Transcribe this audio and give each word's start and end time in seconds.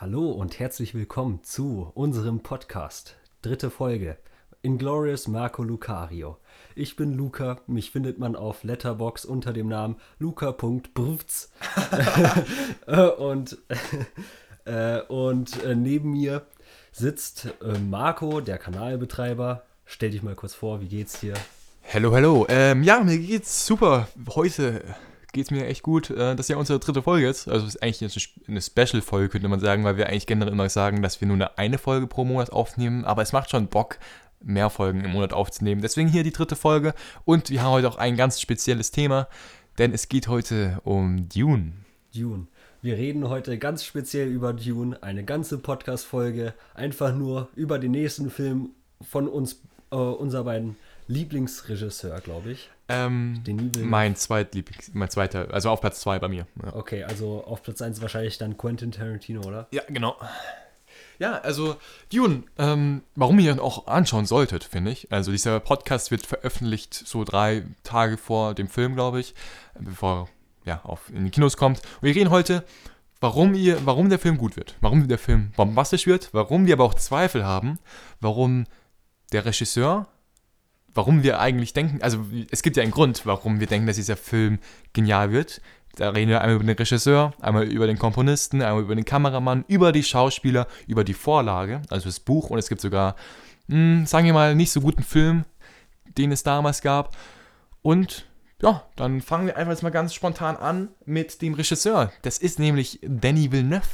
Hallo 0.00 0.30
und 0.30 0.58
herzlich 0.58 0.94
willkommen 0.94 1.44
zu 1.44 1.92
unserem 1.92 2.40
Podcast. 2.40 3.16
Dritte 3.42 3.68
Folge. 3.68 4.16
Inglorious 4.62 5.28
Marco 5.28 5.62
Lucario. 5.62 6.38
Ich 6.74 6.96
bin 6.96 7.12
Luca, 7.12 7.58
mich 7.66 7.90
findet 7.90 8.18
man 8.18 8.34
auf 8.34 8.64
Letterbox 8.64 9.26
unter 9.26 9.52
dem 9.52 9.68
Namen 9.68 9.96
luca.brvz. 10.18 11.50
und 13.18 13.58
äh, 14.64 15.02
und 15.02 15.62
äh, 15.64 15.74
neben 15.74 16.12
mir 16.12 16.46
sitzt 16.92 17.48
äh, 17.62 17.78
Marco, 17.78 18.40
der 18.40 18.56
Kanalbetreiber. 18.56 19.64
Stell 19.84 20.12
dich 20.12 20.22
mal 20.22 20.34
kurz 20.34 20.54
vor, 20.54 20.80
wie 20.80 20.88
geht's 20.88 21.20
dir? 21.20 21.34
Hallo, 21.92 22.14
hallo. 22.14 22.46
Ähm, 22.48 22.84
ja, 22.84 23.00
mir 23.00 23.18
geht's 23.18 23.66
super. 23.66 24.08
Heute 24.34 24.82
geht's 25.32 25.50
mir 25.50 25.66
echt 25.66 25.82
gut. 25.82 26.10
Äh, 26.10 26.36
das 26.36 26.40
ist 26.40 26.48
ja 26.48 26.56
unsere 26.56 26.78
dritte 26.78 27.02
Folge 27.02 27.26
jetzt. 27.26 27.48
Also 27.48 27.66
es 27.66 27.74
ist 27.74 27.82
eigentlich 27.82 28.30
eine 28.48 28.60
Special-Folge, 28.60 29.28
könnte 29.28 29.48
man 29.48 29.60
sagen, 29.60 29.84
weil 29.84 29.96
wir 29.96 30.08
eigentlich 30.08 30.26
generell 30.26 30.52
immer 30.52 30.68
sagen, 30.68 31.02
dass 31.02 31.20
wir 31.20 31.28
nur 31.28 31.36
eine, 31.36 31.58
eine 31.58 31.78
Folge 31.78 32.06
pro 32.06 32.24
Monat 32.24 32.52
aufnehmen. 32.52 33.04
Aber 33.04 33.22
es 33.22 33.32
macht 33.32 33.50
schon 33.50 33.68
Bock, 33.68 33.98
mehr 34.42 34.70
Folgen 34.70 35.04
im 35.04 35.12
Monat 35.12 35.32
aufzunehmen. 35.32 35.82
Deswegen 35.82 36.08
hier 36.08 36.24
die 36.24 36.32
dritte 36.32 36.56
Folge. 36.56 36.94
Und 37.24 37.50
wir 37.50 37.62
haben 37.62 37.72
heute 37.72 37.88
auch 37.88 37.98
ein 37.98 38.16
ganz 38.16 38.40
spezielles 38.40 38.90
Thema, 38.90 39.28
denn 39.78 39.92
es 39.92 40.08
geht 40.08 40.28
heute 40.28 40.80
um 40.84 41.28
Dune. 41.28 41.72
Dune. 42.14 42.46
Wir 42.82 42.96
reden 42.96 43.28
heute 43.28 43.58
ganz 43.58 43.84
speziell 43.84 44.28
über 44.28 44.54
Dune, 44.54 45.02
eine 45.02 45.22
ganze 45.22 45.58
Podcast-Folge, 45.58 46.54
einfach 46.74 47.14
nur 47.14 47.48
über 47.54 47.78
den 47.78 47.90
nächsten 47.90 48.30
Film 48.30 48.70
von 49.02 49.28
uns, 49.28 49.60
äh, 49.90 49.96
unser 49.96 50.44
beiden 50.44 50.76
Lieblingsregisseur, 51.06 52.20
glaube 52.20 52.52
ich. 52.52 52.70
Ähm, 52.90 53.42
mein, 53.82 54.16
Zweitlieblings, 54.16 54.90
mein 54.94 55.10
zweiter, 55.10 55.52
also 55.52 55.70
auf 55.70 55.80
Platz 55.80 56.00
zwei 56.00 56.18
bei 56.18 56.28
mir. 56.28 56.46
Ja. 56.62 56.74
Okay, 56.74 57.04
also 57.04 57.44
auf 57.44 57.62
Platz 57.62 57.80
eins 57.82 58.00
wahrscheinlich 58.00 58.38
dann 58.38 58.58
Quentin 58.58 58.92
Tarantino, 58.92 59.42
oder? 59.42 59.68
Ja, 59.70 59.82
genau. 59.88 60.16
Ja, 61.18 61.38
also 61.38 61.76
Dune, 62.12 62.44
ähm, 62.58 63.02
warum 63.14 63.38
ihr 63.38 63.52
ihn 63.52 63.60
auch 63.60 63.86
anschauen 63.86 64.24
solltet, 64.24 64.64
finde 64.64 64.90
ich. 64.90 65.12
Also 65.12 65.30
dieser 65.30 65.60
Podcast 65.60 66.10
wird 66.10 66.26
veröffentlicht 66.26 66.94
so 66.94 67.24
drei 67.24 67.64
Tage 67.82 68.16
vor 68.16 68.54
dem 68.54 68.68
Film, 68.68 68.94
glaube 68.94 69.20
ich, 69.20 69.34
bevor 69.78 70.28
ja, 70.64 70.80
auf, 70.82 71.10
in 71.10 71.24
die 71.24 71.30
Kinos 71.30 71.56
kommt. 71.56 71.78
Und 71.78 72.02
wir 72.02 72.14
reden 72.14 72.30
heute, 72.30 72.64
warum, 73.20 73.54
ihr, 73.54 73.84
warum 73.84 74.08
der 74.08 74.18
Film 74.18 74.38
gut 74.38 74.56
wird, 74.56 74.76
warum 74.80 75.06
der 75.08 75.18
Film 75.18 75.52
bombastisch 75.56 76.06
wird, 76.06 76.30
warum 76.32 76.66
wir 76.66 76.74
aber 76.74 76.84
auch 76.84 76.94
Zweifel 76.94 77.44
haben, 77.44 77.78
warum 78.20 78.64
der 79.32 79.44
Regisseur, 79.44 80.06
warum 80.94 81.22
wir 81.22 81.40
eigentlich 81.40 81.72
denken, 81.72 82.02
also 82.02 82.24
es 82.50 82.62
gibt 82.62 82.76
ja 82.76 82.82
einen 82.82 82.92
Grund, 82.92 83.26
warum 83.26 83.60
wir 83.60 83.66
denken, 83.66 83.86
dass 83.86 83.96
dieser 83.96 84.16
Film 84.16 84.58
genial 84.92 85.32
wird. 85.32 85.60
Da 85.96 86.10
reden 86.10 86.30
wir 86.30 86.40
einmal 86.40 86.56
über 86.56 86.64
den 86.64 86.76
Regisseur, 86.76 87.32
einmal 87.40 87.64
über 87.64 87.86
den 87.86 87.98
Komponisten, 87.98 88.62
einmal 88.62 88.82
über 88.82 88.94
den 88.94 89.04
Kameramann, 89.04 89.64
über 89.66 89.92
die 89.92 90.02
Schauspieler, 90.02 90.66
über 90.86 91.04
die 91.04 91.14
Vorlage, 91.14 91.82
also 91.90 92.06
das 92.06 92.20
Buch 92.20 92.50
und 92.50 92.58
es 92.58 92.68
gibt 92.68 92.80
sogar, 92.80 93.16
mh, 93.66 93.76
hm, 93.76 94.06
sagen 94.06 94.26
wir 94.26 94.32
mal, 94.32 94.54
nicht 94.54 94.70
so 94.70 94.80
guten 94.80 95.02
Film, 95.02 95.44
den 96.16 96.32
es 96.32 96.42
damals 96.42 96.80
gab. 96.80 97.16
Und 97.82 98.26
ja, 98.62 98.84
dann 98.96 99.20
fangen 99.20 99.46
wir 99.46 99.56
einfach 99.56 99.72
jetzt 99.72 99.82
mal 99.82 99.90
ganz 99.90 100.14
spontan 100.14 100.56
an 100.56 100.88
mit 101.06 101.42
dem 101.42 101.54
Regisseur. 101.54 102.12
Das 102.22 102.38
ist 102.38 102.58
nämlich 102.58 103.00
Danny 103.02 103.50
Villeneuve. 103.50 103.88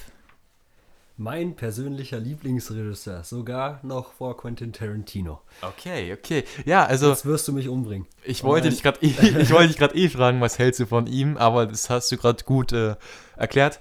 Mein 1.18 1.56
persönlicher 1.56 2.18
Lieblingsregisseur, 2.18 3.24
sogar 3.24 3.80
noch 3.82 4.12
vor 4.12 4.36
Quentin 4.36 4.74
Tarantino. 4.74 5.40
Okay, 5.62 6.12
okay. 6.12 6.44
Ja, 6.66 6.84
also. 6.84 7.08
Jetzt 7.08 7.24
wirst 7.24 7.48
du 7.48 7.54
mich 7.54 7.68
umbringen. 7.68 8.06
Ich 8.22 8.44
wollte 8.44 8.68
dich 8.68 8.82
gerade 8.82 8.98
ich 9.00 9.50
wollte 9.50 9.68
dich 9.68 9.78
gerade 9.78 9.94
eh 9.94 10.10
fragen, 10.10 10.42
was 10.42 10.58
hältst 10.58 10.80
du 10.80 10.86
von 10.86 11.06
ihm, 11.06 11.38
aber 11.38 11.64
das 11.66 11.88
hast 11.88 12.12
du 12.12 12.18
gerade 12.18 12.44
gut 12.44 12.72
äh, 12.72 12.96
erklärt. 13.34 13.80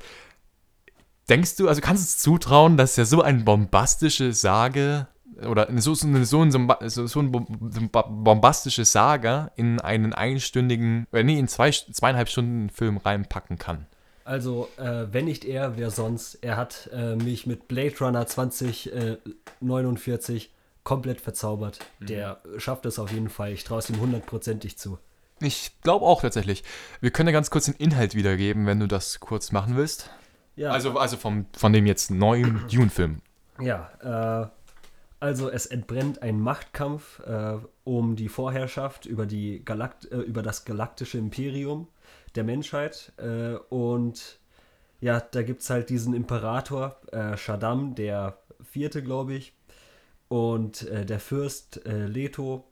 Denkst 1.28 1.58
du, 1.58 1.67
also 1.67 1.81
kannst 1.81 2.03
du 2.03 2.06
es 2.06 2.17
zutrauen, 2.19 2.78
dass 2.78 2.97
er 2.97 3.06
so 3.06 3.22
eine 3.22 3.44
bombastische 3.44 4.31
Sage 4.31 5.08
oder 5.45 5.67
so, 5.81 5.94
so, 5.94 6.08
so, 6.23 6.50
so, 6.88 7.08
so 7.08 7.19
ein 7.19 7.31
bombastisches 7.91 8.94
Saga 8.94 9.52
in 9.58 9.81
einen 9.81 10.13
einstündigen, 10.13 11.07
äh, 11.12 11.24
nee, 11.24 11.38
in 11.38 11.50
zwei, 11.50 11.72
zweieinhalb 11.72 12.29
Stunden 12.29 12.69
Film 12.69 12.95
reinpacken 12.95 13.57
kann. 13.57 13.88
Also, 14.25 14.68
äh, 14.78 15.06
wenn 15.12 15.25
nicht 15.25 15.46
er, 15.46 15.78
wer 15.78 15.91
sonst? 15.91 16.40
Er 16.41 16.58
hat 16.58 16.90
äh, 16.91 17.16
mich 17.16 17.46
mit 17.46 17.68
Blade 17.68 17.94
Runner 18.02 18.25
2049 18.25 20.46
äh, 20.46 20.50
komplett 20.84 21.22
verzaubert. 21.22 21.78
Mhm. 22.00 22.06
Der 22.08 22.41
schafft 22.58 22.88
es 22.88 22.97
auf 22.97 23.12
jeden 23.12 23.30
Fall. 23.30 23.52
Ich 23.52 23.63
traue 23.63 23.78
es 23.80 23.90
ihm 23.90 24.00
hundertprozentig 24.00 24.80
zu. 24.80 24.97
Ich 25.41 25.74
glaube 25.84 26.06
auch 26.06 26.22
tatsächlich. 26.22 26.63
Wir 27.02 27.12
können 27.12 27.28
ja 27.28 27.34
ganz 27.34 27.52
kurz 27.52 27.66
den 27.66 27.75
Inhalt 27.75 28.16
wiedergeben, 28.16 28.66
wenn 28.66 28.80
du 28.80 28.88
das 28.88 29.19
kurz 29.19 29.52
machen 29.52 29.78
willst. 29.78 30.09
Ja. 30.56 30.72
Also, 30.72 30.97
also 30.97 31.18
vom, 31.18 31.46
von 31.56 31.72
dem 31.72 31.86
jetzt 31.86 32.09
neuen 32.09 32.66
Dune-Film. 32.72 33.22
Ja, 33.59 34.42
äh, 34.42 34.47
also 35.19 35.52
es 35.52 35.68
entbrennt 35.68 36.24
ein 36.24 36.40
Machtkampf 36.40 37.19
äh, 37.19 37.57
um 37.84 38.16
die 38.16 38.30
Vorherrschaft 38.30 39.06
über, 39.06 39.28
die 39.28 39.63
Galakt 39.63 40.12
äh, 40.12 40.18
über 40.18 40.42
das 40.42 40.66
galaktische 40.66 41.19
Imperium 41.19 41.90
der 42.35 42.44
Menschheit. 42.44 43.13
Äh, 43.18 43.56
und 43.69 44.40
ja, 45.01 45.19
da 45.19 45.44
gibt 45.44 45.62
es 45.62 45.69
halt 45.69 45.90
diesen 45.90 46.13
Imperator, 46.13 46.97
äh, 47.12 47.38
Shaddam, 47.38 47.96
der 47.96 48.40
vierte, 48.63 49.03
glaube 49.03 49.34
ich, 49.34 49.53
und 50.28 50.84
äh, 50.84 51.06
der 51.06 51.19
Fürst 51.19 51.85
äh, 51.85 52.06
Leto 52.06 52.66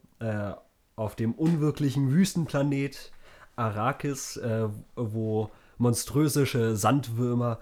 auf 0.96 1.16
dem 1.16 1.34
unwirklichen 1.34 2.10
Wüstenplanet 2.10 3.12
Arrakis, 3.56 4.40
wo 4.94 5.50
monströse 5.76 6.76
Sandwürmer 6.76 7.58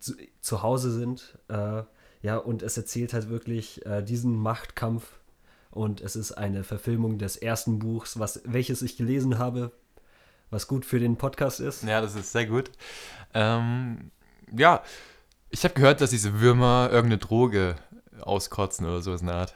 zu, 0.00 0.14
zu, 0.40 0.62
Hause 0.62 0.90
sind. 0.90 1.38
Ja, 2.22 2.38
und 2.38 2.62
es 2.62 2.76
erzählt 2.76 3.12
halt 3.12 3.28
wirklich 3.28 3.84
äh, 3.86 4.02
diesen 4.02 4.34
Machtkampf. 4.34 5.20
Und 5.70 6.00
es 6.00 6.16
ist 6.16 6.32
eine 6.32 6.64
Verfilmung 6.64 7.18
des 7.18 7.36
ersten 7.36 7.78
Buchs, 7.78 8.18
was, 8.18 8.42
welches 8.44 8.82
ich 8.82 8.96
gelesen 8.96 9.38
habe, 9.38 9.72
was 10.52 10.68
gut 10.68 10.84
für 10.84 11.00
den 11.00 11.16
Podcast 11.16 11.60
ist. 11.60 11.82
Ja, 11.82 12.00
das 12.00 12.14
ist 12.14 12.30
sehr 12.30 12.46
gut. 12.46 12.70
Ähm, 13.34 14.10
ja, 14.56 14.82
ich 15.50 15.64
habe 15.64 15.74
gehört, 15.74 16.00
dass 16.00 16.10
diese 16.10 16.40
Würmer 16.40 16.90
irgendeine 16.92 17.18
Droge 17.18 17.76
auskotzen 18.20 18.86
oder 18.86 19.00
sowas 19.00 19.22
in 19.22 19.28
der 19.28 19.36
Art. 19.36 19.54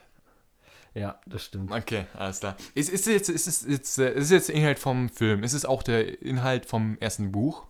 Ja, 0.95 1.21
das 1.27 1.45
stimmt. 1.45 1.71
Okay, 1.71 2.07
alles 2.15 2.41
klar. 2.41 2.57
Ist, 2.75 2.89
ist, 2.89 3.07
jetzt, 3.07 3.29
ist, 3.29 3.47
ist, 3.47 3.69
jetzt, 3.69 3.99
ist 3.99 4.31
jetzt 4.31 4.49
der 4.49 4.55
Inhalt 4.55 4.79
vom 4.79 5.11
Film? 5.11 5.45
Ist 5.45 5.53
es 5.53 5.67
auch 5.67 5.83
der 5.83 6.23
Inhalt 6.23 6.65
vom 6.65 6.97
ersten 7.01 7.31
Buch? 7.31 7.67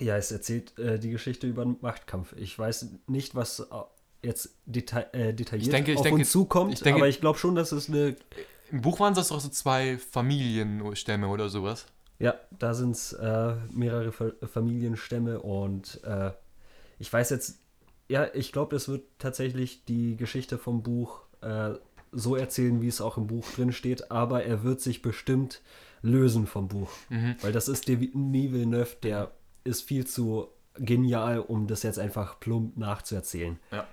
Ja, 0.00 0.16
es 0.16 0.32
erzählt 0.32 0.76
äh, 0.78 0.98
die 0.98 1.10
Geschichte 1.10 1.46
über 1.46 1.62
einen 1.62 1.76
Machtkampf. 1.80 2.34
Ich 2.36 2.58
weiß 2.58 2.88
nicht, 3.06 3.36
was 3.36 3.60
äh, 3.60 3.64
jetzt 4.26 4.50
deta 4.66 5.02
äh, 5.12 5.32
detailliert 5.32 5.68
ich 5.68 5.72
denke, 5.72 5.92
ich 5.92 5.98
auf 5.98 6.02
denke, 6.02 6.20
uns 6.20 6.30
zukommt, 6.32 6.72
ich 6.72 6.80
denke, 6.80 6.98
aber 6.98 7.08
ich 7.08 7.20
glaube 7.20 7.38
schon, 7.38 7.54
dass 7.54 7.70
es 7.70 7.88
eine... 7.88 8.16
Im 8.72 8.82
Buch 8.82 8.98
waren 8.98 9.16
es 9.16 9.28
doch 9.28 9.40
so 9.40 9.48
zwei 9.48 9.98
Familienstämme 9.98 11.28
oder 11.28 11.48
sowas. 11.48 11.86
Ja, 12.20 12.34
da 12.56 12.74
sind 12.74 12.92
es 12.92 13.12
äh, 13.14 13.54
mehrere 13.72 14.12
Fa 14.12 14.30
Familienstämme 14.46 15.40
und 15.40 16.04
äh, 16.04 16.30
ich 16.98 17.12
weiß 17.12 17.30
jetzt, 17.30 17.58
ja, 18.08 18.28
ich 18.34 18.52
glaube, 18.52 18.76
es 18.76 18.88
wird 18.88 19.04
tatsächlich 19.18 19.84
die 19.86 20.16
Geschichte 20.16 20.58
vom 20.58 20.82
Buch 20.82 21.22
äh, 21.40 21.70
so 22.12 22.36
erzählen, 22.36 22.82
wie 22.82 22.88
es 22.88 23.00
auch 23.00 23.16
im 23.16 23.26
Buch 23.26 23.50
drin 23.52 23.72
steht, 23.72 24.10
aber 24.10 24.44
er 24.44 24.62
wird 24.62 24.80
sich 24.82 25.00
bestimmt 25.00 25.62
lösen 26.02 26.46
vom 26.46 26.68
Buch. 26.68 26.90
Mhm. 27.08 27.36
Weil 27.40 27.52
das 27.52 27.68
ist 27.68 27.88
Denis 27.88 28.52
Villeneuve, 28.52 28.96
der 29.02 29.30
ist 29.64 29.82
viel 29.82 30.06
zu 30.06 30.48
genial, 30.74 31.40
um 31.40 31.66
das 31.66 31.82
jetzt 31.82 31.98
einfach 31.98 32.38
plump 32.38 32.76
nachzuerzählen. 32.76 33.58
Ja. 33.70 33.86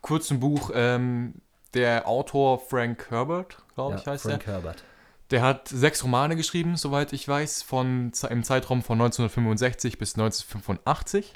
Kurz 0.00 0.30
ein 0.30 0.40
Buch, 0.40 0.70
ähm, 0.74 1.34
der 1.74 2.08
Autor 2.08 2.60
Frank 2.60 3.10
Herbert, 3.10 3.58
glaube 3.74 3.96
ich, 3.96 4.06
heißt 4.06 4.22
Frank 4.22 4.44
der. 4.44 4.54
Frank 4.54 4.64
Herbert. 4.64 4.84
Der 5.32 5.40
hat 5.40 5.66
sechs 5.68 6.04
Romane 6.04 6.36
geschrieben, 6.36 6.76
soweit 6.76 7.14
ich 7.14 7.26
weiß, 7.26 7.62
von, 7.62 8.12
im 8.28 8.44
Zeitraum 8.44 8.82
von 8.82 9.00
1965 9.00 9.98
bis 9.98 10.14
1985. 10.14 11.32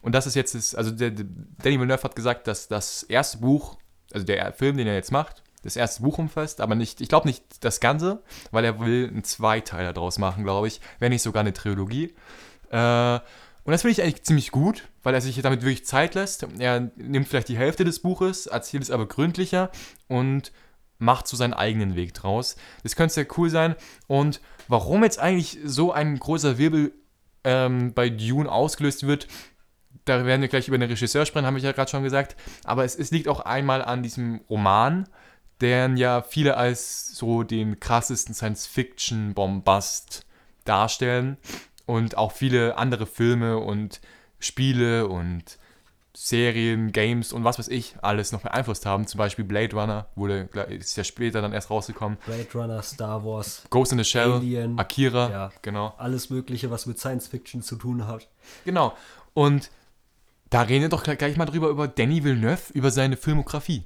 Und 0.00 0.14
das 0.14 0.26
ist 0.26 0.34
jetzt, 0.36 0.54
das, 0.54 0.74
also 0.74 0.90
der, 0.90 1.10
Danny 1.10 1.78
Villeneuve 1.78 2.02
hat 2.02 2.16
gesagt, 2.16 2.46
dass 2.46 2.66
das 2.66 3.02
erste 3.02 3.38
Buch, 3.38 3.76
also 4.10 4.24
der 4.24 4.54
Film, 4.54 4.78
den 4.78 4.86
er 4.86 4.94
jetzt 4.94 5.12
macht, 5.12 5.42
das 5.62 5.76
erste 5.76 6.02
Buch 6.02 6.16
umfasst, 6.16 6.62
aber 6.62 6.76
nicht, 6.76 7.02
ich 7.02 7.10
glaube 7.10 7.28
nicht 7.28 7.44
das 7.60 7.80
Ganze, 7.80 8.22
weil 8.52 8.64
er 8.64 8.80
will 8.80 9.08
einen 9.08 9.24
Zweiteiler 9.24 9.92
daraus 9.92 10.16
machen, 10.16 10.44
glaube 10.44 10.68
ich, 10.68 10.80
wenn 10.98 11.12
nicht 11.12 11.22
sogar 11.22 11.40
eine 11.40 11.52
Trilogie. 11.52 12.14
Äh, 12.70 13.18
und 13.64 13.72
das 13.72 13.82
finde 13.82 13.92
ich 13.92 14.02
eigentlich 14.02 14.22
ziemlich 14.22 14.50
gut, 14.50 14.88
weil 15.02 15.12
er 15.12 15.20
sich 15.20 15.38
damit 15.42 15.60
wirklich 15.60 15.84
Zeit 15.84 16.14
lässt. 16.14 16.46
Er 16.58 16.90
nimmt 16.96 17.28
vielleicht 17.28 17.48
die 17.48 17.58
Hälfte 17.58 17.84
des 17.84 18.00
Buches, 18.00 18.46
erzählt 18.46 18.84
es 18.84 18.90
aber 18.90 19.06
gründlicher 19.06 19.70
und 20.08 20.52
macht 20.98 21.26
so 21.28 21.36
seinen 21.36 21.54
eigenen 21.54 21.94
Weg 21.96 22.14
draus. 22.14 22.56
Das 22.82 22.96
könnte 22.96 23.14
sehr 23.14 23.26
cool 23.36 23.50
sein. 23.50 23.74
Und 24.06 24.40
warum 24.68 25.04
jetzt 25.04 25.18
eigentlich 25.18 25.58
so 25.64 25.92
ein 25.92 26.18
großer 26.18 26.58
Wirbel 26.58 26.92
ähm, 27.44 27.92
bei 27.94 28.08
Dune 28.08 28.50
ausgelöst 28.50 29.06
wird, 29.06 29.28
da 30.04 30.24
werden 30.24 30.40
wir 30.40 30.48
gleich 30.48 30.68
über 30.68 30.78
den 30.78 30.88
Regisseur 30.88 31.26
sprechen, 31.26 31.46
habe 31.46 31.58
ich 31.58 31.64
ja 31.64 31.72
gerade 31.72 31.90
schon 31.90 32.02
gesagt. 32.02 32.36
Aber 32.64 32.84
es, 32.84 32.94
es 32.96 33.10
liegt 33.10 33.28
auch 33.28 33.40
einmal 33.40 33.82
an 33.82 34.02
diesem 34.02 34.40
Roman, 34.48 35.08
den 35.60 35.96
ja 35.96 36.22
viele 36.22 36.56
als 36.56 37.08
so 37.08 37.42
den 37.42 37.80
krassesten 37.80 38.34
Science-Fiction-Bombast 38.34 40.26
darstellen 40.64 41.38
und 41.86 42.16
auch 42.16 42.32
viele 42.32 42.76
andere 42.78 43.06
Filme 43.06 43.58
und 43.58 44.00
Spiele 44.38 45.08
und 45.08 45.58
Serien, 46.18 46.92
Games 46.92 47.34
und 47.34 47.44
was 47.44 47.58
weiß 47.58 47.68
ich 47.68 47.94
alles 48.00 48.32
noch 48.32 48.40
beeinflusst 48.40 48.86
haben. 48.86 49.06
Zum 49.06 49.18
Beispiel 49.18 49.44
Blade 49.44 49.76
Runner 49.76 50.06
wurde 50.14 50.48
ist 50.70 50.96
ja 50.96 51.04
später 51.04 51.42
dann 51.42 51.52
erst 51.52 51.70
rausgekommen. 51.70 52.16
Blade 52.24 52.48
Runner, 52.54 52.82
Star 52.82 53.22
Wars, 53.22 53.64
Ghost 53.68 53.92
in 53.92 53.98
the 53.98 54.04
Shell, 54.04 54.32
Alien, 54.32 54.78
Akira, 54.78 55.30
ja, 55.30 55.52
genau. 55.60 55.94
Alles 55.98 56.30
Mögliche, 56.30 56.70
was 56.70 56.86
mit 56.86 56.98
Science 56.98 57.26
Fiction 57.26 57.60
zu 57.60 57.76
tun 57.76 58.06
hat. 58.06 58.28
Genau. 58.64 58.96
Und 59.34 59.70
da 60.48 60.62
reden 60.62 60.82
wir 60.82 60.88
doch 60.88 61.02
gleich 61.02 61.36
mal 61.36 61.44
drüber 61.44 61.68
über 61.68 61.86
Danny 61.86 62.24
Villeneuve, 62.24 62.72
über 62.72 62.90
seine 62.90 63.18
Filmografie. 63.18 63.84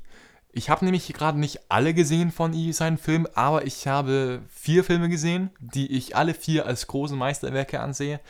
Ich 0.53 0.71
habe 0.71 0.85
nämlich 0.85 1.13
gerade 1.13 1.39
nicht 1.39 1.61
alle 1.69 1.95
gesehen 1.95 2.31
von 2.31 2.53
seinen 2.73 2.99
Filmen, 2.99 3.27
aber 3.35 3.67
ich 3.67 3.89
habe 3.89 4.43
vier 4.49 4.85
Filme 4.85 5.09
gesehen, 5.09 5.51
die 5.59 5.91
ich 5.97 6.15
alle 6.15 6.35
vier 6.35 6.67
als 6.67 6.87
große 6.87 7.17
Meisterwerke 7.17 7.81
ansehe. 7.81 8.21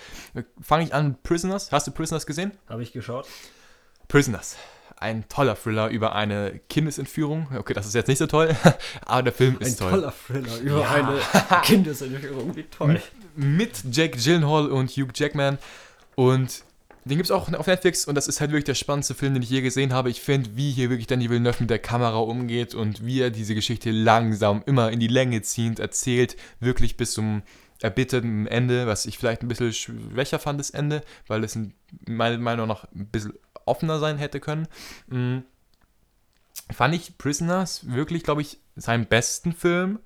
Fange 0.60 0.84
ich 0.84 0.94
an 0.94 1.16
Prisoners. 1.22 1.70
Hast 1.70 1.86
du 1.86 1.90
Prisoners 1.90 2.26
gesehen? 2.26 2.52
Habe 2.68 2.82
ich 2.82 2.92
geschaut. 2.92 3.26
Prisoners. 4.10 4.56
Ein 4.96 5.26
toller 5.28 5.56
Thriller 5.56 5.88
über 5.88 6.14
eine 6.14 6.60
Kindesentführung. 6.68 7.46
Okay, 7.56 7.72
das 7.72 7.86
ist 7.86 7.94
jetzt 7.94 8.08
nicht 8.08 8.18
so 8.18 8.26
toll, 8.26 8.54
aber 9.06 9.22
der 9.22 9.32
Film 9.32 9.56
ist 9.60 9.80
ein 9.80 9.88
toll. 9.88 9.88
Ein 9.88 10.00
toller 10.00 10.14
Thriller 10.26 10.58
über 10.58 10.80
ja. 10.80 10.90
eine 10.90 11.62
Kindesentführung. 11.62 12.54
Wie 12.56 12.64
toll. 12.64 13.00
Mit 13.36 13.84
Jake 13.90 14.18
Gyllenhaal 14.18 14.68
und 14.68 14.90
Hugh 14.90 15.12
Jackman. 15.14 15.58
Und 16.16 16.64
den 17.04 17.16
gibt 17.16 17.26
es 17.26 17.30
auch 17.30 17.50
auf 17.52 17.66
Netflix 17.66 18.04
und 18.04 18.16
das 18.16 18.26
ist 18.26 18.40
halt 18.40 18.50
wirklich 18.50 18.64
der 18.64 18.74
spannendste 18.74 19.14
Film, 19.14 19.32
den 19.32 19.42
ich 19.44 19.50
je 19.50 19.62
gesehen 19.62 19.94
habe. 19.94 20.10
Ich 20.10 20.20
finde, 20.20 20.50
wie 20.56 20.72
hier 20.72 20.90
wirklich 20.90 21.06
Danny 21.06 21.30
Villeneuve 21.30 21.60
mit 21.60 21.70
der 21.70 21.78
Kamera 21.78 22.18
umgeht 22.18 22.74
und 22.74 23.06
wie 23.06 23.20
er 23.20 23.30
diese 23.30 23.54
Geschichte 23.54 23.92
langsam, 23.92 24.62
immer 24.66 24.90
in 24.90 25.00
die 25.00 25.06
Länge 25.06 25.40
ziehend 25.40 25.78
erzählt, 25.78 26.36
wirklich 26.58 26.96
bis 26.96 27.12
zum 27.12 27.42
erbitterten 27.80 28.46
Ende, 28.46 28.86
was 28.86 29.06
ich 29.06 29.16
vielleicht 29.16 29.42
ein 29.42 29.48
bisschen 29.48 29.72
schwächer 29.72 30.38
fand, 30.38 30.60
das 30.60 30.70
Ende, 30.70 31.02
weil 31.26 31.42
es 31.44 31.58
meiner 32.06 32.36
Meinung 32.38 32.68
nach 32.68 32.84
ein 32.92 33.06
bisschen 33.06 33.32
offener 33.66 33.98
sein 33.98 34.18
hätte 34.18 34.40
können. 34.40 34.68
Mhm. 35.08 35.44
Fand 36.70 36.94
ich 36.94 37.18
Prisoners 37.18 37.88
wirklich, 37.90 38.22
glaube 38.22 38.42
ich, 38.42 38.58
seinen 38.76 39.06
besten 39.06 39.52
Film 39.52 39.98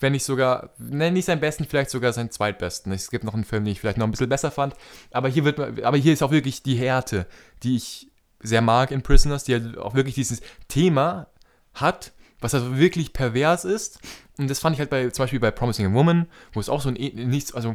wenn 0.00 0.12
nicht 0.12 0.24
sogar, 0.24 0.70
ne, 0.78 1.10
nicht 1.10 1.24
seinen 1.24 1.40
besten, 1.40 1.64
vielleicht 1.64 1.90
sogar 1.90 2.12
seinen 2.12 2.30
zweitbesten. 2.30 2.92
Es 2.92 3.10
gibt 3.10 3.24
noch 3.24 3.34
einen 3.34 3.44
Film, 3.44 3.64
den 3.64 3.72
ich 3.72 3.80
vielleicht 3.80 3.98
noch 3.98 4.06
ein 4.06 4.10
bisschen 4.10 4.28
besser 4.28 4.50
fand. 4.50 4.74
Aber 5.10 5.28
hier, 5.28 5.44
wird, 5.44 5.58
aber 5.58 5.96
hier 5.96 6.12
ist 6.12 6.22
auch 6.22 6.30
wirklich 6.30 6.62
die 6.62 6.76
Härte, 6.76 7.26
die 7.62 7.76
ich 7.76 8.10
sehr 8.40 8.62
mag 8.62 8.90
in 8.90 9.02
Prisoners, 9.02 9.44
die 9.44 9.54
halt 9.54 9.78
auch 9.78 9.94
wirklich 9.94 10.14
dieses 10.14 10.40
Thema 10.68 11.26
hat, 11.74 12.12
was 12.40 12.54
also 12.54 12.76
wirklich 12.78 13.12
pervers 13.12 13.64
ist. 13.64 13.98
Und 14.38 14.48
das 14.48 14.60
fand 14.60 14.74
ich 14.74 14.80
halt 14.80 14.90
bei, 14.90 15.10
zum 15.10 15.24
Beispiel 15.24 15.40
bei 15.40 15.50
Promising 15.50 15.86
a 15.86 15.92
Woman, 15.92 16.28
wo 16.52 16.60
es 16.60 16.68
auch 16.68 16.80
so 16.80 16.90
ein, 16.90 16.94
nichts, 16.94 17.52
also 17.52 17.74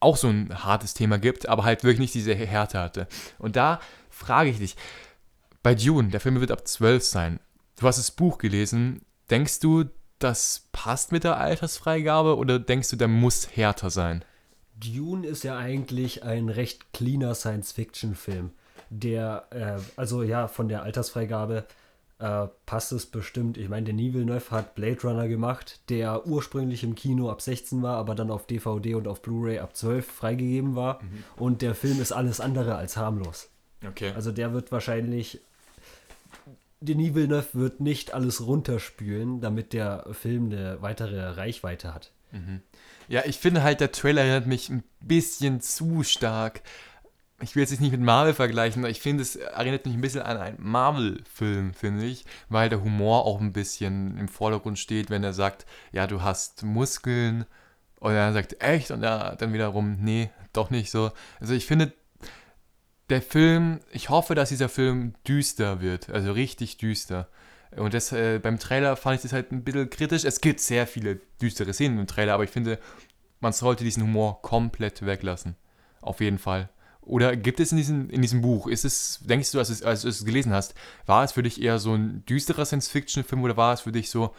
auch 0.00 0.16
so 0.16 0.28
ein 0.28 0.64
hartes 0.64 0.94
Thema 0.94 1.18
gibt, 1.18 1.48
aber 1.48 1.64
halt 1.64 1.84
wirklich 1.84 2.00
nicht 2.00 2.14
diese 2.14 2.34
Härte 2.34 2.78
hatte. 2.78 3.06
Und 3.38 3.56
da 3.56 3.80
frage 4.08 4.50
ich 4.50 4.58
dich, 4.58 4.76
bei 5.62 5.74
Dune, 5.74 6.08
der 6.08 6.20
Film 6.20 6.40
wird 6.40 6.50
ab 6.50 6.66
12 6.66 7.04
sein. 7.04 7.40
Du 7.78 7.86
hast 7.86 7.98
das 7.98 8.10
Buch 8.10 8.38
gelesen. 8.38 9.02
Denkst 9.30 9.60
du, 9.60 9.84
das 10.18 10.68
passt 10.72 11.12
mit 11.12 11.24
der 11.24 11.36
Altersfreigabe 11.36 12.36
oder 12.36 12.58
denkst 12.58 12.88
du, 12.90 12.96
der 12.96 13.08
muss 13.08 13.56
härter 13.56 13.90
sein? 13.90 14.24
Dune 14.74 15.26
ist 15.26 15.44
ja 15.44 15.56
eigentlich 15.56 16.24
ein 16.24 16.48
recht 16.48 16.92
cleaner 16.92 17.34
Science-Fiction-Film. 17.34 18.50
Der, 18.88 19.46
äh, 19.50 19.80
also 19.96 20.22
ja, 20.22 20.48
von 20.48 20.68
der 20.68 20.82
Altersfreigabe 20.82 21.66
äh, 22.20 22.48
passt 22.66 22.92
es 22.92 23.06
bestimmt. 23.06 23.56
Ich 23.56 23.68
meine, 23.68 23.92
der 23.92 23.96
Villeneuve 23.96 24.50
hat 24.50 24.74
Blade 24.74 25.00
Runner 25.02 25.26
gemacht, 25.26 25.80
der 25.88 26.26
ursprünglich 26.26 26.84
im 26.84 26.94
Kino 26.94 27.30
ab 27.30 27.40
16 27.40 27.82
war, 27.82 27.96
aber 27.96 28.14
dann 28.14 28.30
auf 28.30 28.46
DVD 28.46 28.94
und 28.94 29.08
auf 29.08 29.22
Blu-ray 29.22 29.58
ab 29.58 29.74
12 29.74 30.06
freigegeben 30.06 30.76
war. 30.76 31.02
Mhm. 31.02 31.24
Und 31.36 31.62
der 31.62 31.74
Film 31.74 32.00
ist 32.00 32.12
alles 32.12 32.40
andere 32.40 32.76
als 32.76 32.96
harmlos. 32.96 33.48
Okay. 33.86 34.12
Also 34.14 34.32
der 34.32 34.52
wird 34.52 34.70
wahrscheinlich 34.70 35.40
Denis 36.82 37.14
Villeneuve 37.14 37.48
wird 37.52 37.80
nicht 37.80 38.14
alles 38.14 38.46
runterspülen, 38.46 39.40
damit 39.40 39.72
der 39.72 40.06
Film 40.12 40.46
eine 40.46 40.80
weitere 40.80 41.20
Reichweite 41.20 41.92
hat. 41.92 42.10
Mhm. 42.32 42.62
Ja, 43.08 43.22
ich 43.26 43.38
finde 43.38 43.62
halt, 43.62 43.80
der 43.80 43.92
Trailer 43.92 44.22
erinnert 44.22 44.46
mich 44.46 44.70
ein 44.70 44.84
bisschen 45.00 45.60
zu 45.60 46.02
stark. 46.04 46.62
Ich 47.42 47.56
will 47.56 47.62
jetzt 47.62 47.80
nicht 47.80 47.92
mit 47.92 48.00
Marvel 48.00 48.34
vergleichen, 48.34 48.82
aber 48.82 48.90
ich 48.90 49.00
finde, 49.00 49.22
es 49.22 49.36
erinnert 49.36 49.86
mich 49.86 49.94
ein 49.94 50.00
bisschen 50.00 50.22
an 50.22 50.36
einen 50.36 50.58
Marvel-Film, 50.60 51.72
finde 51.72 52.04
ich, 52.04 52.26
weil 52.48 52.68
der 52.68 52.82
Humor 52.82 53.24
auch 53.24 53.40
ein 53.40 53.52
bisschen 53.52 54.18
im 54.18 54.28
Vordergrund 54.28 54.78
steht, 54.78 55.08
wenn 55.08 55.24
er 55.24 55.32
sagt, 55.32 55.64
ja, 55.92 56.06
du 56.06 56.22
hast 56.22 56.62
Muskeln, 56.64 57.46
und 58.00 58.12
er 58.12 58.32
sagt, 58.32 58.62
echt? 58.62 58.90
Und 58.90 59.02
er 59.02 59.36
dann 59.36 59.52
wiederum, 59.52 59.98
nee, 60.00 60.30
doch 60.52 60.70
nicht 60.70 60.90
so. 60.90 61.12
Also 61.38 61.54
ich 61.54 61.66
finde, 61.66 61.92
der 63.10 63.22
Film, 63.22 63.80
ich 63.92 64.08
hoffe, 64.08 64.34
dass 64.34 64.48
dieser 64.48 64.68
Film 64.68 65.14
düster 65.28 65.80
wird, 65.80 66.08
also 66.10 66.32
richtig 66.32 66.78
düster. 66.78 67.28
Und 67.76 67.94
das, 67.94 68.10
äh, 68.12 68.40
beim 68.42 68.58
Trailer 68.58 68.96
fand 68.96 69.16
ich 69.16 69.22
das 69.22 69.32
halt 69.32 69.52
ein 69.52 69.62
bisschen 69.62 69.90
kritisch. 69.90 70.24
Es 70.24 70.40
gibt 70.40 70.60
sehr 70.60 70.86
viele 70.86 71.20
düstere 71.40 71.72
Szenen 71.72 71.98
im 71.98 72.06
Trailer, 72.06 72.34
aber 72.34 72.44
ich 72.44 72.50
finde, 72.50 72.78
man 73.40 73.52
sollte 73.52 73.84
diesen 73.84 74.02
Humor 74.02 74.42
komplett 74.42 75.04
weglassen. 75.04 75.56
Auf 76.00 76.20
jeden 76.20 76.38
Fall. 76.38 76.70
Oder 77.02 77.36
gibt 77.36 77.60
es 77.60 77.72
in 77.72 77.78
diesem, 77.78 78.10
in 78.10 78.22
diesem 78.22 78.40
Buch, 78.40 78.66
ist 78.66 78.84
es, 78.84 79.20
denkst 79.22 79.52
du, 79.52 79.58
als, 79.58 79.70
es, 79.70 79.82
als 79.82 80.02
du 80.02 80.08
es 80.08 80.24
gelesen 80.24 80.52
hast, 80.52 80.74
war 81.06 81.24
es 81.24 81.32
für 81.32 81.42
dich 81.42 81.60
eher 81.60 81.78
so 81.78 81.94
ein 81.94 82.24
düsterer 82.26 82.64
Science-Fiction-Film 82.64 83.42
oder 83.42 83.56
war 83.56 83.72
es 83.72 83.80
für 83.80 83.92
dich 83.92 84.10
so 84.10 84.34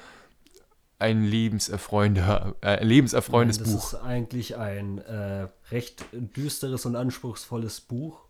ein 0.99 1.23
lebenserfreunder, 1.23 2.55
äh, 2.61 2.83
lebenserfreuendes 2.83 3.57
Nein, 3.57 3.65
das 3.65 3.73
Buch? 3.73 3.91
Das 3.91 3.93
ist 3.93 4.05
eigentlich 4.05 4.57
ein 4.57 4.99
äh, 4.99 5.47
recht 5.71 6.05
düsteres 6.11 6.85
und 6.85 6.95
anspruchsvolles 6.95 7.81
Buch 7.81 8.21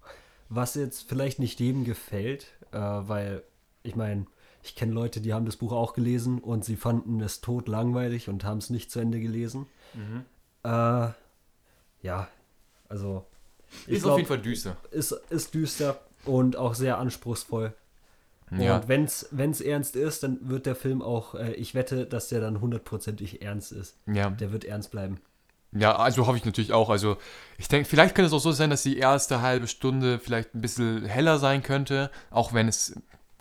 was 0.52 0.76
jetzt 0.76 1.08
vielleicht 1.08 1.40
nicht 1.40 1.60
jedem 1.60 1.86
gefällt, 1.86 2.48
äh, 2.72 2.78
weil 2.78 3.42
ich 3.84 3.96
meine, 3.96 4.28
ich 4.64 4.76
kenne 4.76 4.92
Leute, 4.92 5.22
die 5.22 5.34
haben 5.34 5.46
das 5.46 5.56
Buch 5.56 5.72
auch 5.72 5.94
gelesen 5.94 6.40
und 6.40 6.66
sie 6.66 6.76
fanden 6.76 7.22
es 7.22 7.40
tot 7.40 7.70
langweilig 7.70 8.28
und 8.28 8.44
haben 8.44 8.58
es 8.58 8.70
nicht 8.70 8.92
zu 8.92 9.00
Ende 9.00 9.20
gelesen. 9.22 9.66
Mhm. 9.94 10.26
Äh, 10.64 11.10
ja, 12.04 12.28
also. 12.90 13.26
Ist 13.88 14.04
glaub, 14.04 14.14
auf 14.14 14.18
jeden 14.20 14.28
Fall 14.28 14.40
düster. 14.40 14.78
Ist, 14.92 15.12
ist 15.30 15.54
düster 15.54 16.00
und 16.26 16.56
auch 16.56 16.76
sehr 16.76 16.98
anspruchsvoll. 16.98 17.74
Ja. 18.58 18.78
Und 18.78 18.90
wenn 18.90 19.06
es 19.52 19.62
ernst 19.62 19.96
ist, 19.96 20.24
dann 20.24 20.38
wird 20.50 20.66
der 20.66 20.76
Film 20.76 21.02
auch, 21.02 21.36
äh, 21.36 21.54
ich 21.54 21.74
wette, 21.74 22.06
dass 22.06 22.28
der 22.28 22.42
dann 22.42 22.60
hundertprozentig 22.60 23.42
ernst 23.42 23.72
ist. 23.72 23.96
Ja. 24.08 24.30
Der 24.30 24.52
wird 24.52 24.66
ernst 24.66 24.92
bleiben. 24.92 25.22
Ja, 25.74 25.96
also 25.96 26.28
hoffe 26.28 26.38
ich 26.38 26.44
natürlich 26.44 26.74
auch. 26.74 26.90
Also 26.90 27.18
ich 27.58 27.70
denke, 27.70 27.88
vielleicht 27.88 28.14
könnte 28.14 28.28
es 28.28 28.34
auch 28.34 28.40
so 28.40 28.52
sein, 28.52 28.70
dass 28.70 28.84
die 28.84 28.98
erste 28.98 29.42
halbe 29.42 29.68
Stunde 29.68 30.20
vielleicht 30.20 30.54
ein 30.54 30.62
bisschen 30.62 31.06
heller 31.06 31.40
sein 31.40 31.64
könnte, 31.64 32.12
auch 32.30 32.54
wenn 32.54 32.68
es 32.68 32.94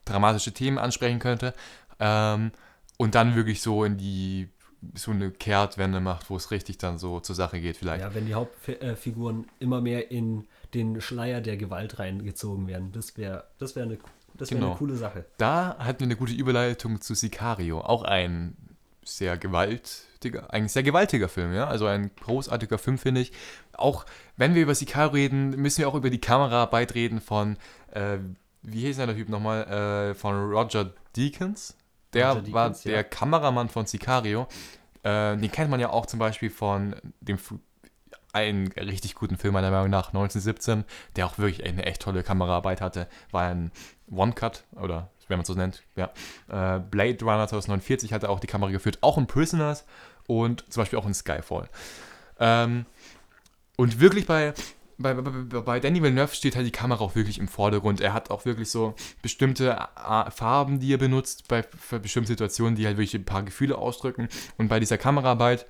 dramatische 0.05 0.52
Themen 0.52 0.78
ansprechen 0.78 1.19
könnte. 1.19 1.55
Ähm, 1.99 2.52
und 2.99 3.14
dann 3.16 3.35
wirklich 3.35 3.62
so 3.62 3.85
in 3.85 3.97
die 3.99 4.49
so 4.95 5.11
eine 5.11 5.31
Kehrtwende 5.31 6.01
macht, 6.01 6.31
wo 6.31 6.37
es 6.37 6.51
richtig 6.51 6.79
dann 6.79 6.99
so 6.99 7.21
zur 7.21 7.35
Sache 7.35 7.61
geht 7.61 7.77
vielleicht. 7.77 8.03
Ja, 8.03 8.15
wenn 8.15 8.27
die 8.27 8.35
Hauptfiguren 8.35 9.47
immer 9.59 9.81
mehr 9.81 10.11
in 10.11 10.47
den 10.75 11.01
Schleier 11.01 11.41
der 11.41 11.57
Gewalt 11.57 11.99
reingezogen 11.99 12.67
werden. 12.67 12.93
Das 12.93 13.17
wäre 13.17 13.45
das 13.59 13.77
wär 13.77 13.85
eine, 13.85 13.99
das 14.35 14.51
wär 14.51 14.59
genau. 14.59 14.71
eine 14.71 14.79
coole 14.79 14.97
Sache. 14.97 15.25
Da 15.37 15.77
hatten 15.79 16.01
wir 16.01 16.07
eine 16.07 16.17
gute 16.17 16.33
Überleitung 16.33 17.01
zu 17.01 17.15
Sicario. 17.15 17.81
Auch 17.81 18.03
ein 18.03 18.57
sehr 19.05 19.37
gewaltiger, 19.37 20.53
eigentlich 20.53 20.73
sehr 20.73 20.83
gewaltiger 20.83 21.29
Film, 21.29 21.53
ja. 21.53 21.67
Also 21.67 21.87
ein 21.87 22.11
großartiger 22.17 22.79
Film, 22.79 22.99
finde 22.99 23.21
ich. 23.21 23.33
Auch 23.73 24.07
wenn 24.37 24.55
wir 24.55 24.63
über 24.63 24.75
Sicario 24.75 25.13
reden, 25.13 25.51
müssen 25.51 25.79
wir 25.79 25.89
auch 25.89 25.95
über 25.95 26.11
die 26.11 26.21
Kameraarbeit 26.21 26.95
reden 26.95 27.21
von, 27.21 27.57
äh, 27.93 28.19
wie 28.63 28.81
hieß 28.81 28.97
der 28.97 29.15
Typ 29.15 29.29
nochmal? 29.29 30.11
Äh, 30.11 30.15
von 30.15 30.51
Roger 30.51 30.93
Deakins. 31.17 31.77
Der 32.12 32.33
Roger 32.33 32.52
war 32.52 32.71
der 32.71 32.93
ja. 32.93 33.02
Kameramann 33.02 33.69
von 33.69 33.87
Sicario. 33.87 34.47
Äh, 35.02 35.37
den 35.37 35.50
kennt 35.50 35.71
man 35.71 35.81
ja 35.81 35.90
auch 35.90 36.07
zum 36.07 36.19
Beispiel 36.19 36.50
von 36.50 36.97
dem 37.21 37.38
einen 38.33 38.69
richtig 38.69 39.14
guten 39.14 39.37
Film 39.37 39.55
meiner 39.55 39.71
Meinung 39.71 39.90
nach, 39.90 40.09
1917, 40.09 40.85
der 41.17 41.26
auch 41.26 41.38
wirklich 41.38 41.64
eine 41.67 41.85
echt 41.85 42.02
tolle 42.02 42.23
Kameraarbeit 42.23 42.81
hatte. 42.81 43.09
War 43.31 43.49
ein 43.49 43.73
One-Cut 44.11 44.64
oder 44.73 45.11
wenn 45.29 45.38
man 45.38 45.43
es 45.43 45.49
so 45.49 45.55
nennt. 45.55 45.83
Ja. 45.97 46.11
Äh, 46.49 46.81
Blade 46.81 47.25
Runner 47.25 47.47
2049 47.47 48.12
hat 48.12 48.25
er 48.25 48.31
auch 48.31 48.40
die 48.40 48.47
Kamera 48.47 48.71
geführt, 48.71 48.99
auch 49.00 49.17
in 49.17 49.26
Prisoners 49.26 49.85
und 50.26 50.64
zum 50.73 50.83
Beispiel 50.83 50.99
auch 50.99 51.07
in 51.07 51.14
Skyfall. 51.14 51.69
Ähm, 52.38 52.87
und 53.76 54.00
wirklich 54.00 54.26
bei, 54.26 54.52
bei, 55.00 55.14
bei, 55.14 55.61
bei 55.61 55.80
Danny 55.80 56.02
Villeneuve 56.02 56.35
steht 56.35 56.57
halt 56.57 56.66
die 56.66 56.73
Kamera 56.73 57.02
auch 57.02 57.14
wirklich 57.14 57.38
im 57.38 57.49
Vordergrund. 57.49 58.00
Er 58.00 58.12
hat 58.12 58.30
auch 58.30 58.45
wirklich 58.45 58.71
so 58.71 58.95
bestimmte 59.23 59.71
äh, 59.97 60.30
Farben, 60.30 60.80
die 60.80 60.92
er 60.92 60.99
benutzt, 60.99 61.49
bei 61.49 61.64
bestimmten 62.02 62.28
Situationen, 62.28 62.76
die 62.76 62.87
halt 62.87 62.97
wirklich 62.97 63.14
ein 63.14 63.25
paar 63.25 63.42
Gefühle 63.42 63.78
ausdrücken. 63.78 64.28
Und 64.59 64.69
bei 64.69 64.80
dieser 64.80 64.99
Kameraarbeit 64.99 65.66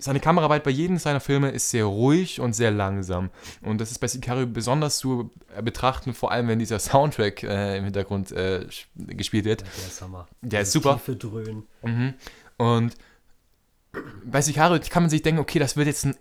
seine 0.00 0.20
Kameraarbeit 0.20 0.62
bei 0.62 0.70
jedem 0.70 0.96
seiner 0.98 1.20
Filme 1.20 1.50
ist 1.50 1.70
sehr 1.70 1.84
ruhig 1.84 2.40
und 2.40 2.52
sehr 2.52 2.70
langsam. 2.70 3.30
Und 3.62 3.80
das 3.80 3.90
ist 3.90 3.98
bei 3.98 4.06
Sicario 4.06 4.46
besonders 4.46 4.98
zu 4.98 5.30
betrachten, 5.62 6.14
vor 6.14 6.30
allem 6.30 6.48
wenn 6.48 6.58
dieser 6.58 6.78
Soundtrack 6.78 7.42
äh, 7.42 7.78
im 7.78 7.84
Hintergrund 7.84 8.32
äh, 8.32 8.66
gespielt 8.94 9.44
wird. 9.44 9.62
Ja, 9.62 9.66
der 9.76 9.86
ist 9.88 10.02
Hammer. 10.02 10.28
Der 10.40 10.60
ist 10.60 10.72
super. 10.72 10.94
Tiefe 10.94 11.16
Dröhnen. 11.16 11.66
Mhm. 11.82 12.14
Und 12.58 12.94
bei 14.24 14.40
Sicario 14.40 14.78
kann 14.88 15.02
man 15.04 15.10
sich 15.10 15.22
denken, 15.22 15.40
okay, 15.40 15.58
das 15.58 15.76
wird 15.76 15.86
jetzt 15.86 16.04
ein 16.04 16.16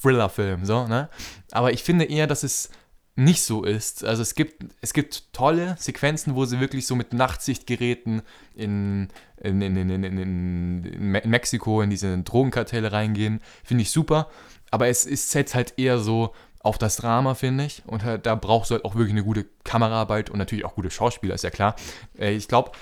Action-Thriller-Film, 0.00 0.64
so, 0.64 0.86
ne? 0.86 1.08
Aber 1.52 1.72
ich 1.72 1.82
finde 1.82 2.04
eher, 2.06 2.26
dass 2.26 2.42
es 2.42 2.70
nicht 3.16 3.42
so 3.42 3.64
ist. 3.64 4.04
Also 4.04 4.22
es 4.22 4.34
gibt, 4.34 4.64
es 4.80 4.92
gibt 4.94 5.32
tolle 5.32 5.76
Sequenzen, 5.78 6.34
wo 6.34 6.44
sie 6.46 6.60
wirklich 6.60 6.86
so 6.86 6.94
mit 6.94 7.12
Nachtsichtgeräten 7.12 8.22
in, 8.54 9.08
in, 9.36 9.60
in, 9.60 9.76
in, 9.76 10.04
in, 10.04 10.84
in 10.84 11.10
Mexiko 11.28 11.82
in 11.82 11.90
diese 11.90 12.16
Drogenkartelle 12.18 12.92
reingehen. 12.92 13.40
Finde 13.62 13.82
ich 13.82 13.90
super. 13.90 14.28
Aber 14.70 14.88
es 14.88 15.04
ist 15.04 15.34
jetzt 15.34 15.54
halt 15.54 15.74
eher 15.76 15.98
so 15.98 16.32
auf 16.60 16.78
das 16.78 16.96
Drama, 16.96 17.34
finde 17.34 17.64
ich. 17.64 17.82
Und 17.86 18.04
halt, 18.04 18.24
da 18.26 18.36
brauchst 18.36 18.70
du 18.70 18.76
halt 18.76 18.84
auch 18.84 18.94
wirklich 18.94 19.12
eine 19.12 19.24
gute 19.24 19.46
Kameraarbeit 19.64 20.30
und 20.30 20.38
natürlich 20.38 20.64
auch 20.64 20.74
gute 20.74 20.90
Schauspieler, 20.90 21.34
ist 21.34 21.44
ja 21.44 21.50
klar. 21.50 21.74
Äh, 22.18 22.32
ich 22.32 22.48
glaube 22.48 22.72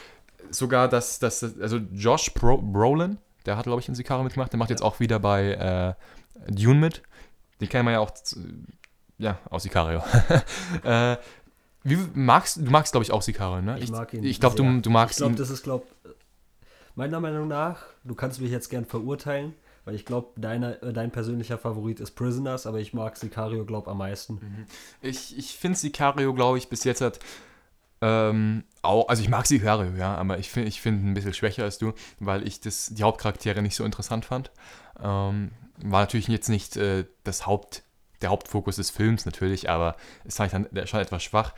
sogar, 0.51 0.89
dass, 0.89 1.19
dass 1.19 1.43
also 1.43 1.79
Josh 1.93 2.33
Bro 2.35 2.59
Brolin, 2.59 3.19
der 3.47 3.57
hat, 3.57 3.65
glaube 3.65 3.81
ich, 3.81 3.89
in 3.89 3.95
Sicario 3.95 4.23
mitgemacht, 4.23 4.53
der 4.53 4.59
macht 4.59 4.71
jetzt 4.71 4.83
auch 4.83 5.01
wieder 5.01 5.19
bei 5.19 5.97
äh, 6.47 6.53
Dune 6.53 6.79
mit. 6.79 7.03
Den 7.61 7.69
kennen 7.69 7.87
wir 7.87 7.93
ja 7.93 8.01
auch 8.01 8.13
ja, 9.19 9.39
aus 9.51 9.65
Sicario. 9.65 10.03
äh, 10.85 11.17
wie 11.83 11.97
magst, 12.15 12.59
du 12.59 12.71
magst, 12.71 12.93
glaube 12.93 13.05
ich, 13.05 13.13
auch 13.13 13.23
Sicario, 13.23 13.63
ne? 13.63 13.79
Ich, 13.79 13.85
ich 13.85 13.91
mag 13.91 14.13
ihn. 14.15 14.25
Ich 14.25 14.41
glaube, 14.41 14.57
du, 14.57 14.81
du 14.81 14.91
magst 14.91 15.13
ich 15.13 15.19
glaub, 15.19 15.31
ihn. 15.31 15.37
Das 15.37 15.51
ist, 15.51 15.63
glaube 15.63 15.87
meiner 16.99 17.21
Meinung 17.21 17.47
nach, 17.47 17.85
du 18.03 18.17
kannst 18.17 18.41
mich 18.41 18.51
jetzt 18.51 18.71
gern 18.71 18.85
verurteilen, 18.85 19.55
weil 19.85 19.95
ich 19.95 20.05
glaube, 20.05 20.41
äh, 20.43 20.93
dein 20.93 21.13
persönlicher 21.13 21.57
Favorit 21.57 22.01
ist 22.01 22.11
Prisoners, 22.17 22.67
aber 22.67 22.81
ich 22.81 22.93
mag 22.93 23.17
Sicario, 23.17 23.65
glaube 23.65 23.89
am 23.91 23.99
meisten. 23.99 24.35
Mhm. 24.35 24.67
Ich, 25.01 25.39
ich 25.39 25.57
finde 25.57 25.79
Sicario, 25.79 26.35
glaube 26.35 26.59
ich, 26.59 26.69
bis 26.69 26.83
jetzt 26.83 27.01
hat 27.01 27.21
ähm, 28.01 28.65
auch, 28.83 29.09
also 29.09 29.23
ich 29.23 29.29
mag 29.29 29.47
Sicario, 29.47 29.93
ja, 29.97 30.15
aber 30.15 30.39
ich 30.39 30.51
finde 30.51 30.69
ich 30.69 30.81
find 30.81 31.05
ein 31.05 31.15
bisschen 31.15 31.35
schwächer 31.35 31.65
als 31.65 31.79
du, 31.79 31.93
weil 32.21 32.47
ich 32.47 32.61
das, 32.61 32.91
die 32.95 33.03
Hauptcharaktere 33.03 33.61
nicht 33.63 33.75
so 33.75 33.85
interessant 33.85 34.25
fand. 34.25 34.51
Ähm, 35.03 35.51
war 35.83 36.01
natürlich 36.01 36.29
jetzt 36.29 36.49
nicht 36.49 36.77
äh, 36.77 37.05
das 37.25 37.47
Haupt 37.47 37.83
der 38.21 38.31
Hauptfokus 38.31 38.77
des 38.77 38.91
Films 38.91 39.27
natürlich, 39.27 39.71
aber 39.71 39.97
es 40.25 40.37
fand 40.37 40.53
ich 40.53 40.69
dann 40.73 40.87
schon 40.87 41.01
etwas 41.01 41.23
schwach. 41.23 41.55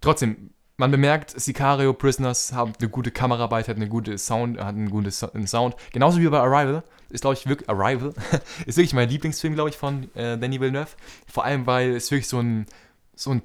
Trotzdem, 0.00 0.50
man 0.76 0.90
bemerkt, 0.90 1.38
Sicario, 1.38 1.92
Prisoners 1.92 2.52
haben 2.54 2.72
eine 2.78 2.88
gute 2.88 3.10
Kameraarbeit, 3.10 3.68
hat 3.68 3.76
eine 3.76 3.88
gute 3.88 4.16
Sound, 4.16 4.58
hat 4.58 4.74
einen 4.74 4.90
guten 4.90 5.10
Sound. 5.46 5.76
Genauso 5.92 6.20
wie 6.20 6.28
bei 6.28 6.40
Arrival. 6.40 6.82
Ist, 7.10 7.22
glaube 7.22 7.34
ich, 7.34 7.46
wirklich, 7.46 7.68
Arrival 7.68 8.14
ist 8.66 8.78
wirklich 8.78 8.94
mein 8.94 9.08
Lieblingsfilm, 9.08 9.54
glaube 9.54 9.70
ich, 9.70 9.76
von 9.76 10.04
äh, 10.14 10.38
Danny 10.38 10.60
Villeneuve. 10.60 10.90
Vor 11.26 11.44
allem, 11.44 11.66
weil 11.66 11.90
es 11.90 12.10
wirklich 12.10 12.28
so 12.28 12.38
ein, 12.38 12.66
so 13.14 13.32
ein, 13.32 13.42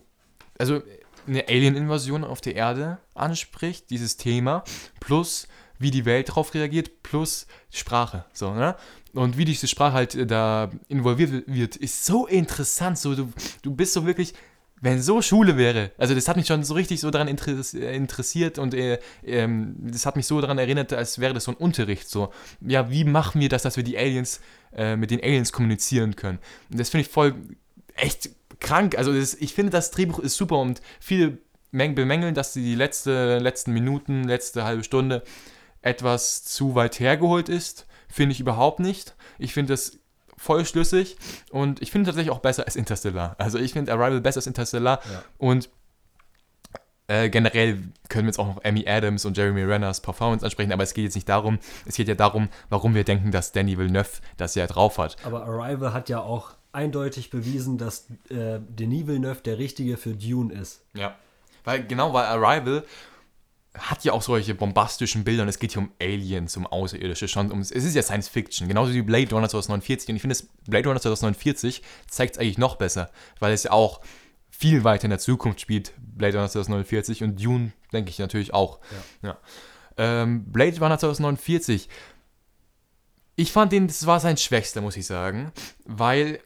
also 0.58 0.82
eine 1.28 1.48
Alien-Invasion 1.48 2.24
auf 2.24 2.42
der 2.42 2.56
Erde 2.56 3.00
anspricht, 3.14 3.90
dieses 3.90 4.18
Thema, 4.18 4.64
plus 5.00 5.48
wie 5.80 5.92
die 5.92 6.06
Welt 6.06 6.30
darauf 6.30 6.54
reagiert, 6.54 7.04
plus 7.04 7.48
Sprache. 7.70 8.26
So, 8.34 8.54
ne? 8.54 8.76
Und 9.14 9.38
wie 9.38 9.46
diese 9.46 9.68
Sprache 9.68 9.94
halt 9.94 10.16
äh, 10.16 10.26
da 10.26 10.72
involviert 10.88 11.48
wird, 11.48 11.76
ist 11.76 12.06
so 12.06 12.28
interessant. 12.28 12.98
So, 12.98 13.16
du, 13.16 13.32
du 13.62 13.76
bist 13.76 13.94
so 13.94 14.06
wirklich, 14.06 14.34
wenn 14.82 15.02
so 15.02 15.22
Schule 15.22 15.58
wäre, 15.58 15.92
also 15.98 16.14
das 16.14 16.28
hat 16.28 16.36
mich 16.38 16.48
schon 16.48 16.64
so 16.64 16.74
richtig 16.74 17.00
so 17.00 17.10
daran 17.10 17.28
interessiert 17.28 18.60
und 18.60 18.74
äh, 18.74 19.00
ähm, 19.24 19.76
das 19.80 20.06
hat 20.06 20.16
mich 20.16 20.28
so 20.28 20.40
daran 20.42 20.58
erinnert, 20.58 20.94
als 20.94 21.20
wäre 21.20 21.34
das 21.34 21.46
so 21.46 21.52
ein 21.52 21.58
Unterricht. 21.58 22.10
So, 22.10 22.32
ja, 22.62 22.90
wie 22.92 23.04
machen 23.04 23.42
wir 23.42 23.50
das, 23.50 23.64
dass 23.64 23.78
wir 23.78 23.84
die 23.84 23.98
Aliens, 23.98 24.42
äh, 24.76 24.96
mit 24.96 25.12
den 25.12 25.22
Aliens 25.22 25.52
kommunizieren 25.52 26.16
können? 26.16 26.40
Und 26.70 26.80
das 26.80 26.90
finde 26.90 27.06
ich 27.06 27.12
voll 27.12 27.36
echt 27.96 28.30
krank. 28.60 28.98
Also 28.98 29.14
das, 29.14 29.34
ich 29.34 29.54
finde, 29.54 29.72
das 29.72 29.92
Drehbuch 29.92 30.20
ist 30.20 30.36
super 30.36 30.58
und 30.58 30.82
viele 31.00 31.38
bemängeln, 31.72 32.34
dass 32.34 32.54
die 32.54 32.76
letzte, 32.76 33.40
letzten 33.40 33.74
Minuten, 33.74 34.24
letzte 34.24 34.64
halbe 34.64 34.84
Stunde 34.84 35.24
etwas 35.82 36.44
zu 36.44 36.76
weit 36.76 37.00
hergeholt 37.00 37.50
ist. 37.50 37.86
Finde 38.08 38.34
ich 38.34 38.40
überhaupt 38.40 38.80
nicht. 38.80 39.16
Ich 39.38 39.54
finde 39.54 39.74
das 39.74 40.00
voll 40.38 40.66
schlüssig 40.66 41.18
und 41.52 41.82
ich 41.82 41.92
finde 41.92 42.08
tatsächlich 42.08 42.32
auch 42.32 42.40
besser 42.40 42.66
als 42.66 42.76
Interstellar. 42.76 43.36
Also 43.38 43.58
ich 43.58 43.74
finde 43.74 43.92
Arrival 43.92 44.22
besser 44.22 44.38
als 44.38 44.48
Interstellar 44.48 45.00
ja. 45.12 45.24
und 45.38 45.70
äh, 47.08 47.30
generell 47.30 47.84
können 48.10 48.26
wir 48.26 48.30
jetzt 48.30 48.40
auch 48.40 48.48
noch 48.48 48.64
Amy 48.64 48.88
Adams 48.88 49.26
und 49.26 49.38
Jeremy 49.38 49.64
Renners 49.64 50.02
Performance 50.02 50.44
ansprechen, 50.44 50.72
aber 50.72 50.84
es 50.84 50.94
geht 50.94 51.04
jetzt 51.04 51.16
nicht 51.16 51.30
darum. 51.30 51.60
Es 51.86 51.96
geht 51.96 52.08
ja 52.08 52.16
darum, 52.16 52.50
warum 52.70 52.96
wir 52.96 53.04
denken, 53.04 53.32
dass 53.32 53.52
Danny 53.52 53.78
Villeneuve 53.78 54.22
das 54.38 54.56
ja 54.56 54.66
drauf 54.66 54.98
hat. 54.98 55.16
Aber 55.24 55.46
Arrival 55.46 55.94
hat 55.94 56.10
ja 56.10 56.20
auch 56.20 56.56
eindeutig 56.76 57.30
bewiesen, 57.30 57.78
dass 57.78 58.08
äh, 58.30 58.60
Denis 58.60 59.08
Villeneuve 59.08 59.42
der 59.42 59.58
Richtige 59.58 59.98
für 59.98 60.14
Dune 60.14 60.54
ist. 60.54 60.84
Ja. 60.94 61.16
Weil 61.64 61.86
genau, 61.86 62.14
weil 62.14 62.26
Arrival 62.26 62.84
hat 63.78 64.04
ja 64.04 64.14
auch 64.14 64.22
solche 64.22 64.56
bombastischen 64.56 65.24
Bilder 65.24 65.44
und 65.44 65.50
es 65.50 65.60
geht 65.60 65.74
hier 65.74 65.82
um 65.82 65.92
Aliens, 66.00 66.56
um 66.56 66.66
Außerirdische, 66.66 67.28
schon 67.28 67.52
um, 67.52 67.60
es 67.60 67.72
ist 67.72 67.96
ja 67.96 68.02
Science 68.02 68.30
Fiction, 68.30 68.68
genauso 68.68 68.94
wie 68.94 69.02
Blade 69.02 69.30
Runner 69.32 69.50
2049 69.50 70.10
und 70.10 70.16
ich 70.16 70.22
finde, 70.22 70.38
Blade 70.68 70.88
Runner 70.88 71.02
2049 71.02 71.82
zeigt 72.10 72.36
es 72.36 72.40
eigentlich 72.40 72.58
noch 72.58 72.78
besser, 72.78 73.10
weil 73.40 73.54
es 73.54 73.64
ja 73.64 73.72
auch 73.72 74.02
viel 74.50 74.84
weiter 74.84 75.06
in 75.06 75.10
der 75.10 75.20
Zukunft 75.20 75.60
spielt, 75.60 75.94
Blade 75.98 76.38
Runner 76.38 76.50
2049 76.50 77.24
und 77.24 77.44
Dune, 77.44 77.74
denke 77.92 78.10
ich 78.10 78.20
natürlich 78.20 78.54
auch. 78.54 78.80
Ja. 79.22 79.30
ja. 79.30 79.38
Ähm, 79.98 80.46
Blade 80.46 80.80
Runner 80.80 80.98
2049, 80.98 81.90
ich 83.36 83.52
fand 83.52 83.74
den, 83.74 83.88
das 83.88 84.06
war 84.06 84.20
sein 84.20 84.38
Schwächster, 84.38 84.82
muss 84.82 84.96
ich 84.96 85.06
sagen, 85.06 85.52
weil 85.86 86.40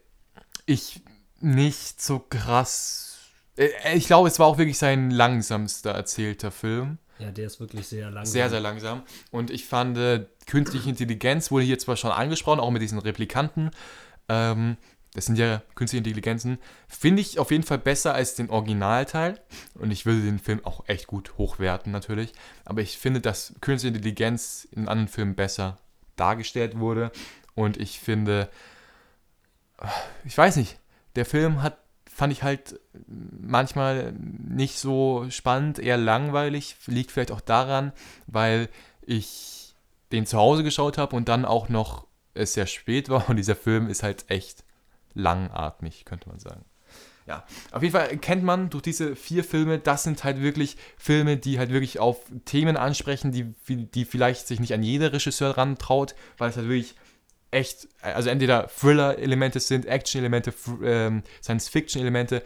ich 0.70 1.02
nicht 1.42 2.02
so 2.02 2.20
krass, 2.20 3.18
äh, 3.58 3.96
ich 3.96 4.08
glaube, 4.08 4.28
es 4.28 4.40
war 4.40 4.48
auch 4.48 4.58
wirklich 4.58 4.78
sein 4.78 5.12
langsamster 5.12 5.92
erzählter 5.92 6.52
Film. 6.52 6.98
Ja, 7.18 7.32
der 7.32 7.48
ist 7.48 7.60
wirklich 7.60 7.88
sehr 7.88 8.10
langsam. 8.10 8.32
Sehr, 8.32 8.50
sehr 8.50 8.62
langsam. 8.62 9.04
Und 9.32 9.50
ich 9.52 9.66
fand, 9.66 9.98
äh, 9.98 10.26
künstliche 10.46 10.90
Intelligenz 10.90 11.52
wurde 11.52 11.66
hier 11.66 11.78
zwar 11.78 11.98
schon 11.98 12.12
angesprochen, 12.12 12.62
auch 12.62 12.72
mit 12.72 12.82
diesen 12.82 13.00
Replikanten. 13.00 13.72
Ähm, 14.30 14.78
das 15.14 15.26
sind 15.26 15.38
ja 15.38 15.62
künstliche 15.76 16.00
Intelligenzen. 16.00 16.60
Finde 16.88 17.22
ich 17.22 17.40
auf 17.40 17.52
jeden 17.52 17.64
Fall 17.64 17.80
besser 17.80 18.14
als 18.14 18.36
den 18.36 18.50
Originalteil. 18.50 19.40
Und 19.74 19.92
ich 19.92 20.06
würde 20.06 20.22
den 20.22 20.40
Film 20.40 20.64
auch 20.64 20.88
echt 20.88 21.08
gut 21.08 21.38
hochwerten, 21.38 21.92
natürlich. 21.92 22.32
Aber 22.64 22.82
ich 22.82 22.98
finde, 22.98 23.20
dass 23.20 23.54
künstliche 23.60 23.96
Intelligenz 23.96 24.68
in 24.72 24.88
anderen 24.88 25.10
Filmen 25.10 25.36
besser 25.36 25.78
dargestellt 26.16 26.80
wurde. 26.80 27.12
Und 27.56 27.76
ich 27.78 28.00
finde, 28.00 28.50
ich 30.26 30.38
weiß 30.38 30.56
nicht, 30.58 30.80
der 31.16 31.26
Film 31.26 31.62
hat 31.62 31.78
fand 32.20 32.34
ich 32.34 32.44
halt 32.44 32.82
manchmal 32.98 34.12
nicht 34.12 34.78
so 34.78 35.26
spannend, 35.30 35.80
eher 35.80 35.96
langweilig. 35.96 36.76
Liegt 36.86 37.12
vielleicht 37.12 37.32
auch 37.32 37.40
daran, 37.40 37.94
weil 38.28 38.68
ich 39.02 39.74
den 40.12 40.26
zu 40.26 40.38
Hause 40.38 40.64
geschaut 40.64 40.98
habe 40.98 41.16
und 41.16 41.30
dann 41.30 41.46
auch 41.46 41.70
noch 41.70 42.08
es 42.34 42.56
sehr 42.56 42.68
spät 42.68 43.08
war 43.08 43.30
und 43.30 43.38
dieser 43.38 43.56
Film 43.56 43.88
ist 43.88 44.04
halt 44.04 44.26
echt 44.30 44.66
langatmig, 45.14 46.04
könnte 46.04 46.28
man 46.28 46.40
sagen. 46.40 46.66
Ja, 47.26 47.46
auf 47.72 47.84
jeden 47.84 47.94
Fall 47.94 48.18
kennt 48.18 48.44
man 48.44 48.70
durch 48.70 48.82
diese 48.82 49.16
vier 49.16 49.44
Filme, 49.44 49.80
das 49.80 50.04
sind 50.04 50.24
halt 50.24 50.42
wirklich 50.42 50.78
Filme, 50.98 51.38
die 51.38 51.58
halt 51.58 51.70
wirklich 51.70 52.00
auf 52.00 52.18
Themen 52.44 52.76
ansprechen, 52.76 53.32
die, 53.32 53.54
die 53.68 54.04
vielleicht 54.04 54.48
sich 54.48 54.60
nicht 54.60 54.74
an 54.74 54.84
jeder 54.84 55.14
Regisseur 55.14 55.58
rantraut, 55.58 56.16
weil 56.38 56.50
es 56.50 56.58
halt 56.58 56.68
wirklich 56.68 56.96
echt, 57.52 57.88
also 58.02 58.30
entweder 58.30 58.68
Thriller-Elemente 58.68 59.60
sind, 59.60 59.86
Action-Elemente, 59.86 60.54
ähm, 60.84 61.24
Science-Fiction-Elemente 61.42 62.44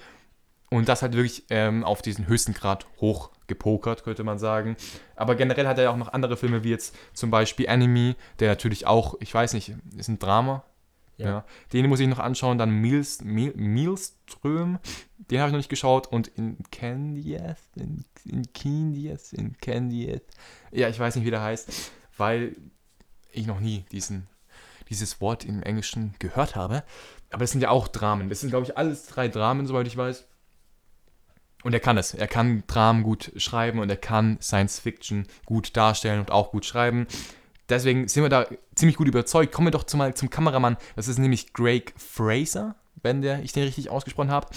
und 0.70 0.90
das 0.90 1.02
halt 1.02 1.14
wirklich 1.14 1.44
ähm, 1.50 1.84
auf 1.84 2.02
diesen 2.02 2.28
höchsten 2.28 2.54
Grad 2.54 2.88
hoch 3.00 3.32
gepokert, 3.48 4.04
könnte 4.04 4.24
man 4.24 4.40
sagen. 4.40 4.76
Aber 5.16 5.36
generell 5.36 5.68
hat 5.68 5.78
er 5.78 5.86
ja 5.86 5.90
auch 5.92 5.98
noch 5.98 6.14
andere 6.14 6.38
Filme, 6.38 6.64
wie 6.64 6.72
jetzt 6.72 6.96
zum 7.14 7.30
Beispiel 7.30 7.66
Enemy, 7.66 8.16
der 8.40 8.50
natürlich 8.50 8.88
auch, 8.88 9.16
ich 9.20 9.34
weiß 9.34 9.54
nicht, 9.54 9.74
ist 9.98 10.08
ein 10.08 10.20
Drama. 10.20 10.64
Ja. 11.18 11.26
ja. 11.28 11.46
Den 11.72 11.88
muss 11.88 12.00
ich 12.00 12.08
noch 12.08 12.20
anschauen. 12.20 12.58
Dann 12.58 12.72
Meals, 12.72 13.22
Meal, 13.22 13.54
Mealström, 13.56 14.80
den 15.30 15.40
habe 15.40 15.50
ich 15.50 15.54
noch 15.54 15.60
nicht 15.60 15.70
geschaut. 15.70 16.08
Und 16.08 16.30
in 16.30 16.58
Candieth, 16.72 17.58
in, 17.76 18.04
in 18.26 18.52
Candieth, 18.54 19.34
in 19.34 19.58
Candieth. 19.58 20.26
Ja, 20.72 20.90
ich 20.90 21.00
weiß 21.00 21.16
nicht, 21.16 21.26
wie 21.26 21.32
der 21.32 21.44
heißt, 21.44 21.92
weil 22.18 22.56
ich 23.32 23.46
noch 23.46 23.60
nie 23.60 23.86
diesen 23.92 24.28
dieses 24.94 25.20
Wort 25.22 25.44
im 25.44 25.64
Englischen 25.64 26.14
gehört 26.20 26.56
habe. 26.56 26.84
Aber 27.32 27.40
das 27.40 27.52
sind 27.52 27.62
ja 27.62 27.70
auch 27.70 27.88
Dramen. 27.88 28.30
Das 28.30 28.42
sind, 28.42 28.52
glaube 28.52 28.66
ich, 28.66 28.78
alles 28.78 29.08
drei 29.08 29.28
Dramen, 29.28 29.66
soweit 29.66 29.88
ich 29.88 29.98
weiß. 29.98 30.26
Und 31.64 31.74
er 31.74 31.80
kann 31.80 31.98
es. 31.98 32.14
Er 32.14 32.28
kann 32.28 32.64
Dramen 32.68 33.04
gut 33.04 33.32
schreiben 33.38 33.80
und 33.80 33.90
er 33.90 33.98
kann 33.98 34.38
Science 34.42 34.80
Fiction 34.80 35.28
gut 35.46 35.76
darstellen 35.76 36.20
und 36.20 36.32
auch 36.32 36.52
gut 36.52 36.66
schreiben. 36.66 37.08
Deswegen 37.70 38.08
sind 38.08 38.24
wir 38.24 38.30
da 38.30 38.46
ziemlich 38.76 38.98
gut 38.98 39.08
überzeugt. 39.08 39.54
Kommen 39.54 39.68
wir 39.68 39.72
doch 39.72 39.86
zum, 39.86 39.98
mal 39.98 40.14
zum 40.14 40.30
Kameramann. 40.30 40.78
Das 40.96 41.08
ist 41.08 41.18
nämlich 41.18 41.54
Greg 41.54 41.94
Fraser, 41.98 42.76
wenn 43.02 43.22
der, 43.22 43.42
ich 43.44 43.54
den 43.54 43.64
richtig 43.64 43.90
ausgesprochen 43.90 44.30
habe. 44.30 44.48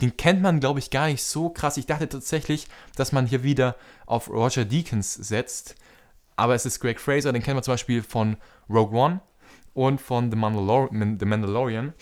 Den 0.00 0.16
kennt 0.16 0.42
man, 0.42 0.58
glaube 0.58 0.80
ich, 0.80 0.90
gar 0.90 1.06
nicht 1.06 1.22
so 1.22 1.50
krass. 1.50 1.76
Ich 1.76 1.86
dachte 1.86 2.08
tatsächlich, 2.08 2.66
dass 2.96 3.12
man 3.12 3.26
hier 3.26 3.44
wieder 3.44 3.76
auf 4.06 4.28
Roger 4.28 4.64
Deakins 4.64 5.14
setzt. 5.14 5.76
Aber 6.36 6.54
es 6.54 6.66
ist 6.66 6.80
Greg 6.80 6.98
Fraser, 6.98 7.32
den 7.32 7.42
kennt 7.42 7.54
man 7.54 7.62
zum 7.62 7.74
Beispiel 7.74 8.02
von 8.02 8.36
Rogue 8.68 8.98
One 8.98 9.20
und 9.74 10.00
von 10.00 10.30
The, 10.30 10.36
Mandalor 10.36 10.88
The 10.90 11.24
Mandalorian. 11.26 11.92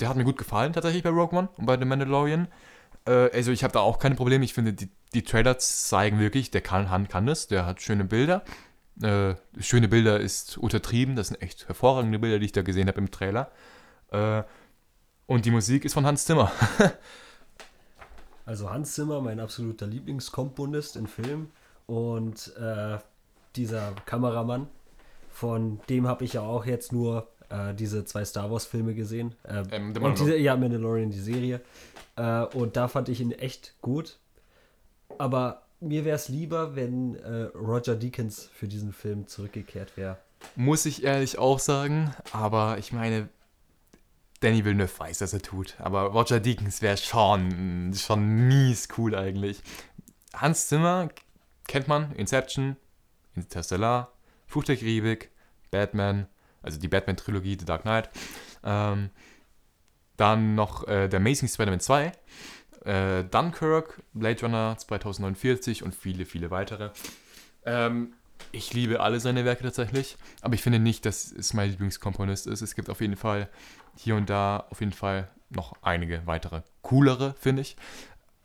Der 0.00 0.08
hat 0.08 0.16
mir 0.16 0.24
gut 0.24 0.38
gefallen 0.38 0.72
tatsächlich 0.72 1.02
bei 1.02 1.10
Rogue 1.10 1.38
One 1.38 1.48
und 1.56 1.66
bei 1.66 1.78
The 1.78 1.84
Mandalorian. 1.84 2.48
Äh, 3.06 3.30
also 3.32 3.52
ich 3.52 3.64
habe 3.64 3.72
da 3.72 3.80
auch 3.80 3.98
keine 3.98 4.14
Probleme. 4.14 4.44
Ich 4.44 4.54
finde, 4.54 4.72
die, 4.72 4.88
die 5.14 5.22
Trailer 5.22 5.58
zeigen 5.58 6.20
wirklich, 6.20 6.50
der 6.50 6.60
kann, 6.60 7.08
kann 7.08 7.26
das, 7.26 7.48
der 7.48 7.66
hat 7.66 7.80
schöne 7.82 8.04
Bilder. 8.04 8.42
Äh, 9.02 9.34
schöne 9.58 9.88
Bilder 9.88 10.20
ist 10.20 10.56
untertrieben, 10.58 11.16
das 11.16 11.28
sind 11.28 11.42
echt 11.42 11.66
hervorragende 11.66 12.18
Bilder, 12.18 12.38
die 12.38 12.46
ich 12.46 12.52
da 12.52 12.62
gesehen 12.62 12.86
habe 12.86 12.98
im 12.98 13.10
Trailer. 13.10 13.50
Äh, 14.12 14.44
und 15.26 15.46
die 15.46 15.50
Musik 15.50 15.84
ist 15.84 15.94
von 15.94 16.06
Hans 16.06 16.24
Zimmer. 16.24 16.52
Also 18.46 18.70
Hans 18.70 18.94
Zimmer, 18.94 19.22
mein 19.22 19.40
absoluter 19.40 19.86
Lieblingskomponist 19.86 20.96
in 20.96 21.06
Filmen 21.06 21.50
und 21.86 22.54
äh, 22.58 22.98
dieser 23.56 23.92
Kameramann, 24.04 24.68
von 25.34 25.80
dem 25.88 26.06
habe 26.06 26.24
ich 26.24 26.34
ja 26.34 26.42
auch 26.42 26.64
jetzt 26.64 26.92
nur 26.92 27.28
äh, 27.48 27.74
diese 27.74 28.04
zwei 28.04 28.24
Star 28.24 28.52
Wars 28.52 28.66
Filme 28.66 28.94
gesehen. 28.94 29.34
Äh, 29.42 29.64
ähm, 29.72 29.92
und 30.00 30.20
diese, 30.20 30.36
ja, 30.36 30.56
Mandalorian, 30.56 31.10
die 31.10 31.18
Serie. 31.18 31.60
Äh, 32.14 32.44
und 32.44 32.76
da 32.76 32.86
fand 32.86 33.08
ich 33.08 33.20
ihn 33.20 33.32
echt 33.32 33.74
gut. 33.82 34.20
Aber 35.18 35.62
mir 35.80 36.04
wäre 36.04 36.14
es 36.14 36.28
lieber, 36.28 36.76
wenn 36.76 37.16
äh, 37.16 37.48
Roger 37.56 37.96
Deakins 37.96 38.48
für 38.54 38.68
diesen 38.68 38.92
Film 38.92 39.26
zurückgekehrt 39.26 39.96
wäre. 39.96 40.18
Muss 40.54 40.86
ich 40.86 41.02
ehrlich 41.02 41.36
auch 41.36 41.58
sagen, 41.58 42.14
aber 42.32 42.78
ich 42.78 42.92
meine, 42.92 43.28
Danny 44.38 44.64
Villeneuve 44.64 44.96
weiß, 44.96 45.20
was 45.20 45.32
er 45.32 45.42
tut. 45.42 45.74
Aber 45.80 46.02
Roger 46.02 46.38
Deakins 46.38 46.80
wäre 46.80 46.96
schon, 46.96 47.92
schon 47.94 48.46
mies 48.46 48.86
cool 48.96 49.16
eigentlich. 49.16 49.62
Hans 50.32 50.68
Zimmer 50.68 51.08
kennt 51.66 51.88
man, 51.88 52.12
Inception, 52.12 52.76
Interstellar, 53.34 54.13
Karibik, 54.48 55.30
Batman, 55.70 56.26
also 56.62 56.78
die 56.78 56.88
Batman-Trilogie, 56.88 57.56
The 57.58 57.64
Dark 57.64 57.82
Knight. 57.82 58.10
Ähm, 58.62 59.10
dann 60.16 60.54
noch 60.54 60.86
äh, 60.86 61.08
der 61.08 61.18
Amazing 61.18 61.48
Spider-Man 61.48 61.80
2, 61.80 62.12
äh, 62.84 63.24
Dunkirk, 63.24 64.02
Blade 64.12 64.40
Runner 64.42 64.76
2049 64.78 65.82
und 65.82 65.94
viele, 65.94 66.24
viele 66.24 66.50
weitere. 66.50 66.90
Ähm, 67.64 68.14
ich 68.52 68.72
liebe 68.72 69.00
alle 69.00 69.20
seine 69.20 69.44
Werke 69.44 69.64
tatsächlich, 69.64 70.16
aber 70.40 70.54
ich 70.54 70.62
finde 70.62 70.78
nicht, 70.78 71.04
dass 71.06 71.32
es 71.32 71.54
mein 71.54 71.70
Lieblingskomponist 71.70 72.46
ist. 72.46 72.62
Es 72.62 72.74
gibt 72.74 72.90
auf 72.90 73.00
jeden 73.00 73.16
Fall 73.16 73.48
hier 73.96 74.16
und 74.16 74.30
da 74.30 74.66
auf 74.70 74.80
jeden 74.80 74.92
Fall 74.92 75.28
noch 75.50 75.74
einige 75.82 76.26
weitere 76.26 76.62
coolere, 76.82 77.34
finde 77.38 77.62
ich. 77.62 77.76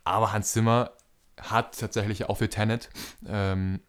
Aber 0.04 0.32
Hans 0.32 0.52
Zimmer 0.52 0.92
hat 1.40 1.78
tatsächlich 1.78 2.28
auch 2.28 2.36
für 2.36 2.48
Tenet 2.48 2.90
ähm, 3.26 3.80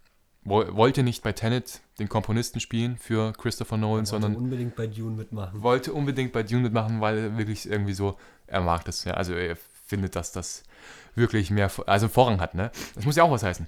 wollte 0.43 1.03
nicht 1.03 1.23
bei 1.23 1.31
Tenet 1.33 1.81
den 1.99 2.09
Komponisten 2.09 2.59
spielen 2.59 2.97
für 2.97 3.31
Christopher 3.33 3.77
Nolan, 3.77 4.05
sondern 4.05 4.35
unbedingt 4.35 4.75
bei 4.75 4.87
Dune 4.87 5.15
mitmachen. 5.15 5.61
Wollte 5.61 5.93
unbedingt 5.93 6.31
bei 6.31 6.43
Dune 6.43 6.63
mitmachen, 6.63 6.99
weil 6.99 7.17
er 7.17 7.37
wirklich 7.37 7.69
irgendwie 7.69 7.93
so, 7.93 8.17
er 8.47 8.61
mag 8.61 8.83
das, 8.85 9.03
ja. 9.03 9.13
Also 9.13 9.33
er 9.33 9.55
findet, 9.85 10.15
dass 10.15 10.31
das 10.31 10.63
wirklich 11.15 11.51
mehr, 11.51 11.69
also 11.85 12.07
Vorrang 12.07 12.39
hat, 12.39 12.55
ne? 12.55 12.71
Das 12.95 13.05
muss 13.05 13.15
ja 13.15 13.23
auch 13.23 13.31
was 13.31 13.43
heißen. 13.43 13.67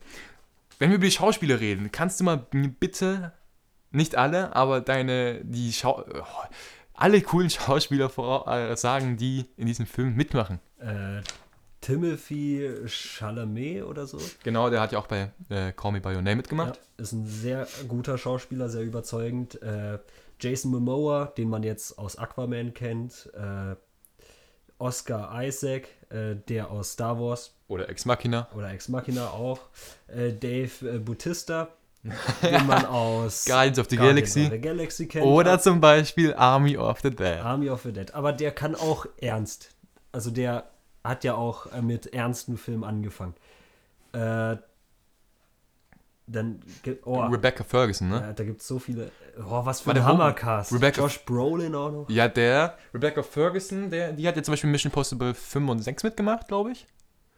Wenn 0.79 0.89
wir 0.89 0.95
über 0.95 1.05
die 1.05 1.11
Schauspieler 1.11 1.59
reden, 1.59 1.91
kannst 1.91 2.19
du 2.19 2.23
mal 2.23 2.37
bitte, 2.49 3.33
nicht 3.91 4.15
alle, 4.15 4.55
aber 4.55 4.81
deine, 4.81 5.45
die 5.45 5.71
Schau, 5.71 6.01
oh, 6.01 6.25
alle 6.93 7.21
coolen 7.21 7.49
Schauspieler 7.49 8.09
vor, 8.09 8.47
äh, 8.47 8.75
sagen, 8.75 9.17
die 9.17 9.45
in 9.57 9.67
diesem 9.67 9.85
Film 9.85 10.15
mitmachen. 10.15 10.59
Äh, 10.79 11.21
Timothy 11.83 12.69
Chalamet 12.87 13.83
oder 13.83 14.07
so. 14.07 14.17
Genau, 14.43 14.69
der 14.69 14.79
hat 14.79 14.93
ja 14.93 14.99
auch 14.99 15.07
bei 15.07 15.31
äh, 15.49 15.73
Call 15.73 15.91
Me 15.91 16.01
By 16.01 16.09
Your 16.09 16.21
Name 16.21 16.37
mitgemacht. 16.37 16.77
Ja, 16.77 17.03
ist 17.03 17.11
ein 17.11 17.25
sehr 17.25 17.67
guter 17.87 18.17
Schauspieler, 18.17 18.69
sehr 18.69 18.83
überzeugend. 18.83 19.61
Äh, 19.61 19.99
Jason 20.39 20.71
Momoa, 20.71 21.25
den 21.37 21.49
man 21.49 21.63
jetzt 21.63 21.99
aus 21.99 22.17
Aquaman 22.17 22.73
kennt. 22.73 23.29
Äh, 23.33 23.75
Oscar 24.77 25.43
Isaac, 25.43 25.89
äh, 26.09 26.35
der 26.47 26.71
aus 26.71 26.93
Star 26.93 27.19
Wars. 27.19 27.53
Oder 27.67 27.89
Ex 27.89 28.05
Machina. 28.05 28.47
Oder 28.55 28.71
Ex 28.71 28.87
Machina 28.87 29.29
auch. 29.29 29.59
Äh, 30.07 30.31
Dave 30.31 30.71
äh, 30.83 30.99
Bautista, 30.99 31.69
den 32.41 32.65
man 32.65 32.85
aus 32.85 33.45
Guardians 33.45 33.79
of 33.79 33.87
the 33.89 33.97
Guardians 33.97 34.33
Galaxy. 34.33 34.45
Of 34.45 34.51
the 34.51 34.61
Galaxy 34.61 35.07
kennt. 35.07 35.25
Oder 35.25 35.59
zum 35.59 35.81
Beispiel 35.81 36.33
Army 36.33 36.77
of 36.77 37.01
the 37.01 37.09
Dead. 37.09 37.39
Army 37.39 37.69
of 37.69 37.81
the 37.83 37.91
Dead. 37.91 38.13
Aber 38.13 38.31
der 38.31 38.51
kann 38.51 38.75
auch 38.75 39.05
ernst. 39.19 39.69
Also 40.11 40.31
der 40.31 40.65
hat 41.03 41.23
ja 41.23 41.35
auch 41.35 41.71
äh, 41.71 41.81
mit 41.81 42.13
ernsten 42.13 42.57
Filmen 42.57 42.83
angefangen. 42.83 43.35
Äh, 44.13 44.57
dann 46.25 46.61
oh, 47.03 47.19
Rebecca 47.19 47.65
Ferguson, 47.65 48.09
ne? 48.09 48.21
Ja, 48.21 48.33
da 48.33 48.43
gibt 48.45 48.61
es 48.61 48.67
so 48.67 48.79
viele. 48.79 49.11
Oh, 49.37 49.65
was 49.65 49.81
für 49.81 49.91
ein 49.91 50.03
Hammercast. 50.03 50.71
Rebecca, 50.71 51.01
Josh 51.01 51.19
Brolin 51.25 51.75
auch 51.75 51.91
noch. 51.91 52.09
Ja, 52.09 52.29
der. 52.29 52.77
Rebecca 52.93 53.23
Ferguson, 53.23 53.89
der, 53.89 54.13
die 54.13 54.25
hat 54.27 54.37
ja 54.37 54.43
zum 54.43 54.53
Beispiel 54.53 54.69
Mission 54.69 54.91
Possible 54.91 55.33
5 55.33 55.69
und 55.69 55.79
6 55.79 56.03
mitgemacht, 56.03 56.47
glaube 56.47 56.71
ich. 56.71 56.87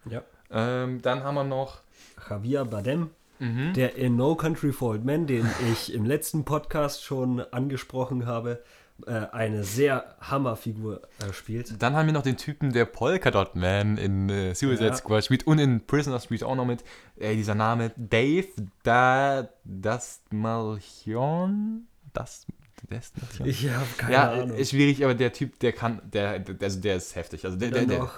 Ja. 0.08 0.22
Ähm, 0.52 1.02
dann 1.02 1.24
haben 1.24 1.36
wir 1.36 1.44
noch 1.44 1.82
Javier 2.30 2.66
Badem, 2.66 3.10
mhm. 3.40 3.74
der 3.74 3.96
in 3.96 4.18
No 4.18 4.36
Country 4.36 4.72
for 4.72 4.92
Old 4.92 5.04
Men, 5.04 5.26
den 5.26 5.50
ich 5.72 5.92
im 5.92 6.06
letzten 6.06 6.46
Podcast 6.46 7.04
schon 7.04 7.40
angesprochen 7.40 8.28
habe, 8.28 8.52
äh, 8.52 8.85
eine 9.08 9.64
sehr 9.64 10.16
Hammerfigur 10.22 11.02
äh, 11.20 11.34
spielt. 11.34 11.82
Dann 11.82 11.96
haben 11.96 12.06
wir 12.06 12.14
noch 12.14 12.24
den 12.24 12.38
Typen, 12.38 12.72
der 12.72 12.86
Polka 12.86 13.30
Dot 13.30 13.56
Man 13.56 13.98
in 13.98 14.30
äh, 14.30 14.56
Suicide 14.56 14.88
ja. 14.88 14.96
Squad 14.96 15.26
spielt 15.26 15.46
und 15.46 15.60
in 15.60 15.86
Prisoner 15.86 16.20
Street 16.20 16.44
auch 16.44 16.56
noch 16.56 16.66
mit. 16.66 16.84
Äh, 17.18 17.36
dieser 17.36 17.56
Name 17.56 17.92
Dave 17.98 18.48
da 18.84 19.50
das 19.64 20.22
Malchion. 20.32 21.88
Das 22.14 22.46
Destination. 22.90 23.48
Ich 23.48 23.70
habe 23.70 23.86
keine 23.98 24.14
ja, 24.14 24.32
Ahnung. 24.32 24.58
Ist 24.58 24.72
schwierig, 24.72 25.04
aber 25.04 25.16
der 25.16 25.34
Typ, 25.34 25.60
der 25.60 25.74
kann, 25.74 26.02
der, 26.06 26.40
der 26.40 26.56
also 26.62 26.80
der 26.80 26.96
ist 26.96 27.16
heftig. 27.16 27.44
Also 27.46 27.58
der, 27.58 27.72
der, 27.72 27.86
der, 27.86 28.10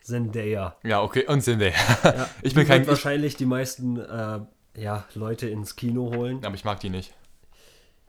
Zendaya. 0.00 0.76
Ja, 0.84 1.02
okay, 1.02 1.26
und 1.26 1.40
Zendaya. 1.40 1.72
Ja, 2.04 2.28
ich 2.42 2.54
bin 2.54 2.66
kein. 2.66 2.86
wahrscheinlich 2.86 3.36
die 3.36 3.46
meisten 3.46 3.98
äh, 3.98 4.40
ja, 4.76 5.04
Leute 5.14 5.48
ins 5.48 5.76
Kino 5.76 6.14
holen. 6.14 6.44
Aber 6.44 6.54
ich 6.54 6.64
mag 6.64 6.80
die 6.80 6.90
nicht 6.90 7.14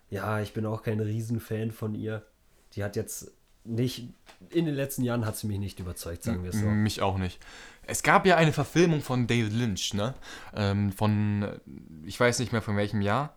ja, 0.10 0.40
ich 0.42 0.54
bin 0.54 0.66
auch 0.66 0.84
kein 0.84 1.00
Riesenfan 1.00 1.72
von 1.72 1.96
ihr. 1.96 2.26
Die 2.74 2.84
hat 2.84 2.96
jetzt 2.96 3.32
nicht, 3.64 4.10
in 4.50 4.66
den 4.66 4.76
letzten 4.76 5.04
Jahren 5.04 5.26
hat 5.26 5.38
sie 5.38 5.48
mich 5.48 5.60
nicht 5.60 5.80
überzeugt, 5.80 6.24
sagen 6.24 6.44
wir 6.44 6.52
es 6.52 6.60
so. 6.60 6.66
Mich 6.68 7.02
auch 7.02 7.18
nicht. 7.18 7.40
Es 7.88 8.04
gab 8.04 8.26
ja 8.26 8.38
eine 8.38 8.54
Verfilmung 8.54 9.02
von 9.02 9.28
David 9.28 9.54
Lynch, 9.54 9.94
ne? 9.94 10.14
Ähm, 10.56 10.92
von, 10.92 11.60
ich 12.04 12.20
weiß 12.20 12.40
nicht 12.40 12.52
mehr 12.52 12.62
von 12.62 12.78
welchem 12.78 13.02
Jahr, 13.02 13.36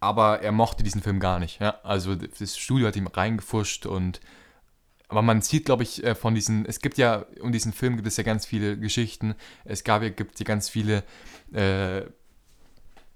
aber 0.00 0.40
er 0.40 0.52
mochte 0.52 0.82
diesen 0.82 1.02
Film 1.02 1.20
gar 1.20 1.38
nicht. 1.38 1.60
Ja? 1.60 1.80
Also 1.82 2.14
das 2.14 2.56
Studio 2.56 2.88
hat 2.88 2.96
ihm 2.96 3.06
reingefuscht 3.06 3.86
und 3.86 4.20
aber 5.08 5.20
man 5.20 5.42
sieht, 5.42 5.66
glaube 5.66 5.82
ich, 5.82 6.02
äh, 6.02 6.14
von 6.14 6.34
diesen, 6.34 6.64
es 6.64 6.80
gibt 6.80 6.96
ja, 6.96 7.26
um 7.40 7.52
diesen 7.52 7.74
Film 7.74 7.96
gibt 7.96 8.08
es 8.08 8.16
ja 8.16 8.24
ganz 8.24 8.46
viele 8.46 8.78
Geschichten. 8.78 9.34
Es 9.66 9.84
gab, 9.84 10.00
gibt 10.00 10.40
ja 10.40 10.44
ganz 10.44 10.70
viele 10.70 11.04
äh, 11.52 12.06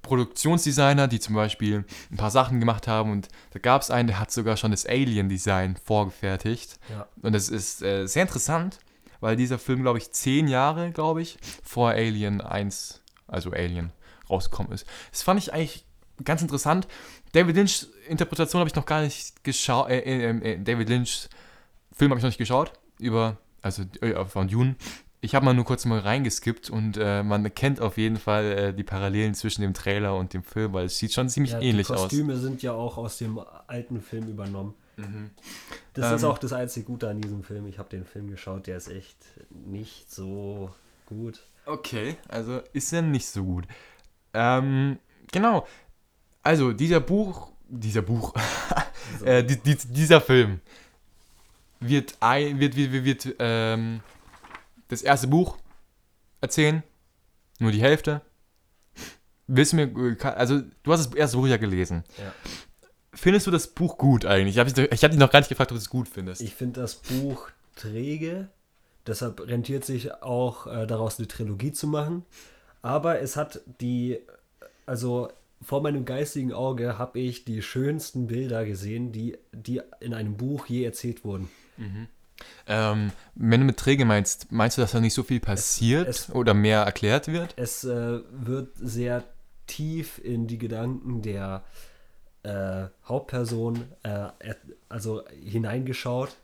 Produktionsdesigner, 0.07 1.09
die 1.09 1.21
zum 1.21 1.35
Beispiel 1.35 1.85
ein 2.11 2.17
paar 2.17 2.31
Sachen 2.31 2.61
gemacht 2.61 2.89
haben 2.89 3.11
und 3.11 3.29
da 3.53 3.59
gab 3.59 3.83
es 3.83 3.91
einen, 3.91 4.09
der 4.09 4.19
hat 4.19 4.31
sogar 4.31 4.57
schon 4.57 4.71
das 4.71 4.87
Alien-Design 4.87 5.77
vorgefertigt. 5.83 6.79
Ja. 6.91 7.07
Und 7.23 7.33
das 7.35 7.49
ist 7.49 7.83
äh, 7.83 8.07
sehr 8.07 8.23
interessant, 8.23 8.79
weil 9.21 9.37
dieser 9.37 9.59
Film, 9.59 9.83
glaube 9.83 9.99
ich, 9.99 10.13
zehn 10.13 10.49
Jahre, 10.49 10.91
glaube 10.93 11.23
ich, 11.23 11.39
vor 11.63 11.91
Alien 11.91 12.41
1, 12.41 13.03
also 13.27 13.51
Alien, 13.51 13.93
rausgekommen 14.31 14.73
ist. 14.73 14.87
Das 15.11 15.23
fand 15.23 15.41
ich 15.41 15.53
eigentlich 15.53 15.85
ganz 16.25 16.43
interessant. 16.43 16.89
David 17.33 17.57
Lynch 17.57 17.87
Interpretation 18.09 18.61
habe 18.61 18.69
ich 18.69 18.75
noch 18.75 18.87
gar 18.87 19.03
nicht 19.03 19.45
geschaut, 19.45 19.91
äh, 19.91 19.99
äh, 19.99 20.53
äh, 20.53 20.59
David 20.63 20.89
Lynch 20.89 21.29
Film 21.93 22.11
habe 22.11 22.19
ich 22.19 22.23
noch 22.23 22.31
nicht 22.31 22.39
geschaut, 22.39 22.73
über, 22.99 23.39
also 23.63 23.83
äh, 24.01 24.25
von 24.27 24.49
Dune. 24.49 24.77
Ich 25.27 25.35
habe 25.35 25.45
mal 25.45 25.55
nur 25.55 25.65
kurz 25.65 25.85
mal 25.87 25.99
reingeskippt 25.99 26.71
und 26.71 26.97
äh, 26.99 27.25
man 27.25 27.45
erkennt 27.45 27.81
auf 27.81 27.99
jeden 27.99 28.17
Fall 28.17 28.45
äh, 28.45 28.73
die 28.73 28.85
Parallelen 28.85 29.35
zwischen 29.35 29.63
dem 29.63 29.75
Trailer 29.75 30.17
und 30.17 30.33
dem 30.33 30.45
Film, 30.45 30.73
weil 30.73 30.87
es 30.87 30.99
sieht 30.99 31.13
schon 31.13 31.29
ziemlich 31.29 31.51
ja, 31.51 31.61
ähnlich 31.61 31.91
aus. 31.91 31.97
Die 31.97 32.03
Kostüme 32.19 32.35
aus. 32.35 32.41
sind 32.43 32.63
ja 32.63 32.71
auch 32.71 32.97
aus 32.97 33.19
dem 33.19 33.41
alten 33.67 34.01
Film 34.01 34.29
übernommen. 34.29 34.75
Mhm. 34.95 35.31
Das 35.95 36.11
ähm, 36.11 36.15
ist 36.15 36.23
auch 36.23 36.39
das 36.39 36.53
einzige 36.53 36.87
Gute 36.87 37.09
an 37.09 37.21
diesem 37.21 37.43
Film. 37.43 37.67
Ich 37.67 37.81
habe 37.81 37.89
den 37.89 38.05
Film 38.05 38.31
geschaut, 38.31 38.69
der 38.69 38.77
ist 38.77 38.87
echt 38.87 39.17
nicht 39.51 40.13
so 40.13 40.71
gut. 41.07 41.43
Okay, 41.65 42.17
also 42.29 42.61
ist 42.73 42.93
er 42.93 43.03
nicht 43.03 43.27
so 43.27 43.43
gut. 43.43 43.65
Ähm, 44.33 45.01
genau. 45.33 45.67
Also 46.45 46.73
dieser 46.73 47.01
Buch, 47.01 47.51
dieser 47.69 48.03
Buch, 48.03 48.33
äh, 49.25 49.43
die, 49.43 49.57
die, 49.57 49.75
dieser 49.75 50.21
Film 50.21 50.61
wird, 51.81 52.17
ein, 52.21 52.61
wird, 52.61 52.77
wird, 52.77 52.93
wird, 52.93 53.25
wird 53.25 53.37
ähm, 53.41 54.03
das 54.89 55.03
erste 55.03 55.29
Buch 55.29 55.59
erzählen, 56.41 56.83
nur 57.59 57.73
die 57.73 57.81
Hälfte. 57.81 58.23
Willst 59.47 59.73
du 59.73 59.77
mir, 59.77 60.17
also 60.37 60.63
du 60.83 60.93
hast 60.93 61.07
das 61.07 61.15
erste 61.15 61.37
Buch 61.37 61.47
ja 61.47 61.57
gelesen. 61.57 62.05
Ja. 62.19 62.33
Findest 63.13 63.47
du 63.47 63.51
das 63.51 63.69
Buch 63.69 63.97
gut 63.97 64.27
eigentlich? 64.27 64.57
Ich 64.57 64.59
habe 64.59 64.71
dich, 64.71 65.03
hab 65.03 65.11
dich 65.11 65.21
noch 65.21 65.31
gar 65.31 65.41
nicht 65.41 65.49
gefragt, 65.49 65.71
ob 65.71 65.77
du 65.77 65.81
es 65.81 65.89
gut 65.89 66.09
findest. 66.09 66.41
Ich 66.43 66.55
finde 66.55 66.81
das 66.81 66.97
Buch 66.97 67.49
träge, 67.75 68.49
deshalb 69.07 69.41
rentiert 69.41 69.85
sich 69.85 70.13
auch 70.23 70.67
äh, 70.67 70.87
daraus 70.87 71.19
eine 71.19 71.29
Trilogie 71.29 71.73
zu 71.73 71.87
machen. 71.87 72.25
Aber 72.83 73.21
es 73.21 73.37
hat 73.37 73.61
die, 73.81 74.19
also 74.85 75.31
vor 75.63 75.83
meinem 75.83 76.05
geistigen 76.05 76.53
Auge 76.53 76.99
habe 76.99 77.19
ich 77.19 77.45
die 77.45 77.63
schönsten 77.63 78.27
Bilder 78.27 78.65
gesehen, 78.65 79.13
die, 79.13 79.39
die 79.53 79.81
in 80.01 80.13
einem 80.13 80.37
Buch 80.37 80.67
je 80.67 80.85
erzählt 80.85 81.25
wurden. 81.25 81.49
Mhm. 81.77 82.09
Ähm, 82.67 83.13
wenn 83.35 83.61
du 83.61 83.67
mit 83.67 83.77
träge 83.77 84.05
meinst, 84.05 84.51
meinst 84.53 84.77
du, 84.77 84.83
dass 84.83 84.93
da 84.93 85.01
nicht 85.01 85.15
so 85.15 85.23
viel 85.23 85.41
passiert 85.41 86.09
es, 86.09 86.29
es, 86.29 86.35
oder 86.35 86.55
mehr 86.55 86.83
erklärt 86.83 87.29
wird? 87.29 87.55
Es 87.57 87.85
äh, 87.85 88.21
wird 88.31 88.71
sehr 88.77 89.25
tief 89.67 90.19
in 90.23 90.47
die 90.47 90.59
Gedanken 90.59 91.23
der 91.23 91.63
äh, 92.43 92.87
Hauptperson 93.05 93.85
äh, 94.03 94.29
also 94.89 95.23
hineingeschaut 95.43 96.37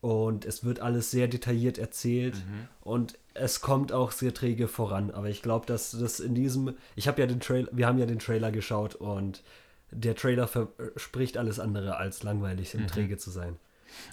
und 0.00 0.44
es 0.44 0.64
wird 0.64 0.80
alles 0.80 1.10
sehr 1.10 1.28
detailliert 1.28 1.78
erzählt 1.78 2.34
mhm. 2.34 2.68
und 2.82 3.18
es 3.34 3.60
kommt 3.60 3.92
auch 3.92 4.10
sehr 4.10 4.34
träge 4.34 4.68
voran. 4.68 5.10
Aber 5.10 5.28
ich 5.28 5.42
glaube, 5.42 5.64
dass 5.66 5.92
das 5.92 6.20
in 6.20 6.34
diesem, 6.34 6.74
ich 6.96 7.08
habe 7.08 7.20
ja 7.20 7.26
den 7.26 7.40
Trailer, 7.40 7.68
wir 7.72 7.86
haben 7.86 7.98
ja 7.98 8.06
den 8.06 8.18
Trailer 8.18 8.50
geschaut 8.50 8.94
und 8.94 9.42
der 9.90 10.14
Trailer 10.16 10.48
verspricht 10.48 11.36
alles 11.36 11.60
andere 11.60 11.96
als 11.96 12.22
langweilig 12.22 12.74
und 12.74 12.82
mhm. 12.82 12.86
träge 12.88 13.16
zu 13.16 13.30
sein. 13.30 13.56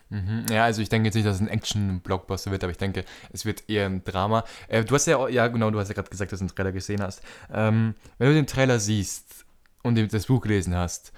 Mhm. 0.09 0.45
Ja, 0.51 0.63
also 0.63 0.81
ich 0.81 0.89
denke 0.89 1.07
jetzt 1.07 1.15
nicht, 1.15 1.27
dass 1.27 1.35
es 1.35 1.41
ein 1.41 1.47
Action-Blockbuster 1.47 2.51
wird, 2.51 2.63
aber 2.63 2.71
ich 2.71 2.77
denke, 2.77 3.05
es 3.31 3.45
wird 3.45 3.69
eher 3.69 3.85
ein 3.85 4.03
Drama. 4.03 4.43
Äh, 4.67 4.83
du 4.83 4.95
hast 4.95 5.05
ja, 5.05 5.27
ja 5.29 5.47
genau, 5.47 5.71
du 5.71 5.79
hast 5.79 5.89
ja 5.89 5.95
gerade 5.95 6.09
gesagt, 6.09 6.31
dass 6.31 6.39
du 6.39 6.45
den 6.45 6.55
Trailer 6.55 6.71
gesehen 6.71 7.01
hast. 7.01 7.21
Ähm, 7.51 7.95
wenn 8.17 8.29
du 8.29 8.33
den 8.33 8.47
Trailer 8.47 8.79
siehst 8.79 9.45
und 9.83 9.97
das 10.13 10.25
Buch 10.25 10.41
gelesen 10.41 10.75
hast, 10.75 11.13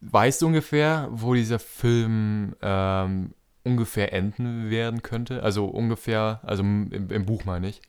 weißt 0.00 0.42
du 0.42 0.46
ungefähr, 0.46 1.08
wo 1.10 1.34
dieser 1.34 1.58
Film 1.58 2.54
ähm, 2.62 3.34
ungefähr 3.64 4.12
enden 4.12 4.70
werden 4.70 5.02
könnte? 5.02 5.42
Also 5.42 5.66
ungefähr, 5.66 6.40
also 6.42 6.62
im, 6.62 7.10
im 7.10 7.26
Buch 7.26 7.44
meine 7.44 7.68
ich. 7.68 7.82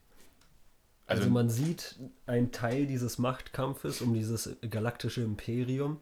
Also, 1.08 1.24
also 1.24 1.34
man 1.34 1.50
sieht 1.50 2.00
einen 2.28 2.52
Teil 2.52 2.86
dieses 2.86 3.18
Machtkampfes 3.18 4.02
um 4.02 4.14
dieses 4.14 4.58
galaktische 4.70 5.22
Imperium 5.22 6.00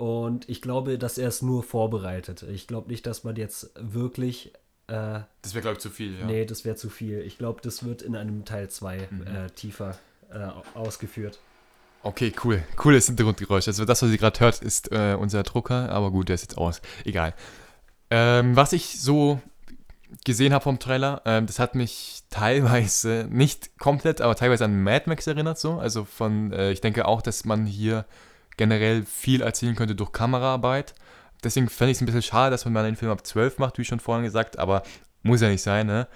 und 0.00 0.48
ich 0.48 0.62
glaube, 0.62 0.96
dass 0.96 1.18
er 1.18 1.28
es 1.28 1.42
nur 1.42 1.62
vorbereitet. 1.62 2.42
Ich 2.44 2.66
glaube 2.66 2.88
nicht, 2.88 3.06
dass 3.06 3.22
man 3.22 3.36
jetzt 3.36 3.70
wirklich. 3.78 4.50
Äh, 4.86 5.20
das 5.42 5.52
wäre, 5.52 5.60
glaube 5.60 5.74
ich, 5.74 5.80
zu 5.80 5.90
viel, 5.90 6.18
ja. 6.18 6.24
Nee, 6.24 6.46
das 6.46 6.64
wäre 6.64 6.74
zu 6.74 6.88
viel. 6.88 7.20
Ich 7.20 7.36
glaube, 7.36 7.60
das 7.60 7.84
wird 7.84 8.00
in 8.00 8.16
einem 8.16 8.46
Teil 8.46 8.70
2 8.70 9.08
mhm. 9.10 9.26
äh, 9.26 9.50
tiefer 9.50 9.98
äh, 10.32 10.48
ausgeführt. 10.74 11.38
Okay, 12.02 12.32
cool. 12.42 12.62
Cooles 12.76 13.08
Hintergrundgeräusch. 13.08 13.68
Also 13.68 13.84
das, 13.84 14.00
was 14.00 14.10
ihr 14.10 14.16
gerade 14.16 14.40
hört, 14.40 14.62
ist 14.62 14.90
äh, 14.90 15.18
unser 15.20 15.42
Drucker, 15.42 15.90
aber 15.90 16.10
gut, 16.10 16.30
der 16.30 16.34
ist 16.36 16.42
jetzt 16.44 16.56
aus. 16.56 16.80
Egal. 17.04 17.34
Ähm, 18.08 18.56
was 18.56 18.72
ich 18.72 19.02
so 19.02 19.38
gesehen 20.24 20.54
habe 20.54 20.62
vom 20.62 20.78
Trailer, 20.78 21.20
ähm, 21.26 21.46
das 21.46 21.58
hat 21.58 21.74
mich 21.74 22.22
teilweise, 22.30 23.28
nicht 23.30 23.78
komplett, 23.78 24.22
aber 24.22 24.34
teilweise 24.34 24.64
an 24.64 24.82
Mad 24.82 25.04
Max 25.10 25.26
erinnert 25.26 25.58
so. 25.58 25.74
Also 25.74 26.06
von, 26.06 26.54
äh, 26.54 26.72
ich 26.72 26.80
denke 26.80 27.06
auch, 27.06 27.20
dass 27.20 27.44
man 27.44 27.66
hier 27.66 28.06
generell 28.60 29.06
viel 29.06 29.40
erzählen 29.40 29.74
könnte 29.74 29.94
durch 29.94 30.12
Kameraarbeit. 30.12 30.94
Deswegen 31.42 31.70
fände 31.70 31.92
ich 31.92 31.96
es 31.96 32.02
ein 32.02 32.04
bisschen 32.04 32.20
schade, 32.20 32.50
dass 32.50 32.66
man 32.66 32.74
mal 32.74 32.84
den 32.84 32.94
Film 32.94 33.10
ab 33.10 33.26
12 33.26 33.58
macht, 33.58 33.78
wie 33.78 33.86
schon 33.86 34.00
vorhin 34.00 34.22
gesagt, 34.22 34.58
aber 34.58 34.82
muss 35.22 35.40
ja 35.40 35.48
nicht 35.48 35.62
sein, 35.62 35.86
ne? 35.86 36.06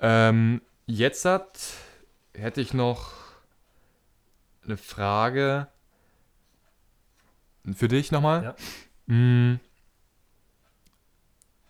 Ähm, 0.00 0.62
jetzt 0.86 1.26
hat, 1.26 1.58
hätte 2.32 2.62
ich 2.62 2.72
noch 2.72 3.12
eine 4.64 4.78
Frage 4.78 5.68
für 7.74 7.88
dich 7.88 8.10
nochmal. 8.10 8.56
Ja. 9.06 9.14
Mm, 9.14 9.60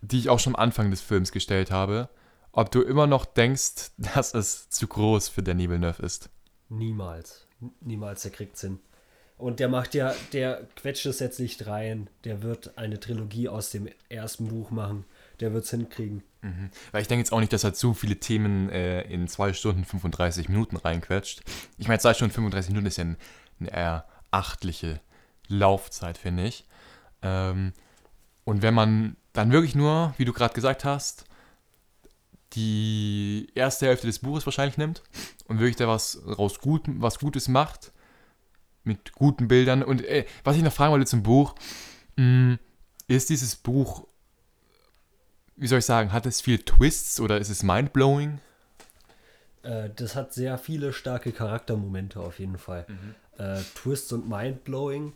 die 0.03 0.21
ich 0.21 0.29
auch 0.29 0.39
schon 0.39 0.55
am 0.55 0.63
Anfang 0.63 0.93
des 0.93 1.01
Films 1.01 1.33
gestellt 1.33 1.73
habe. 1.73 2.09
Ob 2.53 2.71
du 2.71 2.81
immer 2.83 3.09
noch 3.09 3.25
denkst, 3.25 3.91
dass 4.15 4.35
es 4.35 4.71
zu 4.71 4.87
groß 4.87 5.31
für 5.31 5.43
Danny 5.43 5.69
Villeneuve 5.69 6.01
ist. 6.01 6.31
Niemals. 6.69 7.49
Niemals, 7.81 8.23
der 8.23 8.31
kriegt 8.31 8.57
Sinn. 8.57 8.79
Und 9.39 9.61
der 9.61 9.69
macht 9.69 9.95
ja, 9.95 10.15
der 10.33 10.67
quetscht 10.77 11.05
es 11.07 11.21
jetzt 11.21 11.39
nicht 11.41 11.67
rein. 11.67 12.09
Der 12.25 12.43
wird 12.43 12.79
eine 12.79 12.99
Trilogie 12.99 13.49
aus 13.49 13.71
dem 13.71 13.89
ersten 14.09 14.49
Buch 14.49 14.71
machen. 14.71 15.05
Der 15.41 15.53
wird 15.53 15.65
es 15.65 15.71
hinkriegen. 15.71 16.23
Mhm. 16.41 16.71
Weil 16.93 17.03
ich 17.03 17.09
denke 17.09 17.21
jetzt 17.21 17.33
auch 17.33 17.41
nicht, 17.41 17.53
dass 17.53 17.65
er 17.65 17.75
zu 17.75 17.93
viele 17.93 18.17
Themen 18.17 18.71
äh, 18.71 19.03
in 19.03 19.29
2 19.29 19.53
Stunden 19.53 19.85
35 19.85 20.49
Minuten 20.49 20.77
reinquetscht. 20.77 21.43
Ich 21.77 21.89
meine, 21.89 22.01
2 22.01 22.15
Stunden 22.15 22.33
35 22.33 22.71
Minuten 22.71 22.87
ist 22.87 22.97
ja 22.97 23.05
ein, 23.05 23.17
eine 23.61 23.73
eher 23.73 24.07
achtliche 24.31 25.01
Laufzeit, 25.49 26.17
finde 26.17 26.47
ich. 26.47 26.65
Ähm, 27.21 27.75
und 28.45 28.63
wenn 28.63 28.75
man 28.75 29.17
dann 29.35 29.53
wirklich 29.53 29.75
nur, 29.75 30.15
wie 30.17 30.25
du 30.25 30.33
gerade 30.33 30.55
gesagt 30.55 30.85
hast, 30.85 31.25
die 32.53 33.51
erste 33.55 33.87
Hälfte 33.87 34.07
des 34.07 34.21
Buches 34.21 34.47
wahrscheinlich 34.47 34.79
nimmt 34.79 35.03
und 35.47 35.59
wirklich 35.59 35.77
da 35.77 35.89
was 35.89 36.23
raus 36.39 36.59
gut, 36.59 36.85
was 36.87 37.19
Gutes 37.19 37.49
macht, 37.49 37.93
mit 38.87 39.13
guten 39.13 39.49
Bildern. 39.49 39.83
Und 39.83 40.05
äh, 40.05 40.25
was 40.45 40.57
ich 40.57 40.63
noch 40.63 40.73
fragen 40.73 40.93
wollte 40.93 41.07
zum 41.07 41.23
Buch, 41.23 41.55
mh, 42.17 42.25
mm, 42.25 42.59
ist 43.09 43.31
dieses 43.31 43.57
Buch, 43.57 44.07
wie 45.57 45.67
soll 45.67 45.79
ich 45.79 45.85
sagen, 45.85 46.13
hat 46.13 46.27
es 46.27 46.41
viele 46.41 46.65
Twists 46.65 47.21
oder 47.21 47.39
ist 47.39 47.51
es 47.51 47.63
mindblowing? 47.63 48.41
Äh, 49.63 49.91
das 49.95 50.15
hat 50.15 50.33
sehr 50.33 50.59
viele 50.59 50.93
starke 50.93 51.33
Charaktermomente 51.33 52.21
auf 52.21 52.39
jeden 52.39 52.59
Fall. 52.59 52.87
Mhm. 52.89 53.15
Äh, 53.39 53.61
Twists 53.75 54.13
und 54.13 54.29
mindblowing 54.29 55.13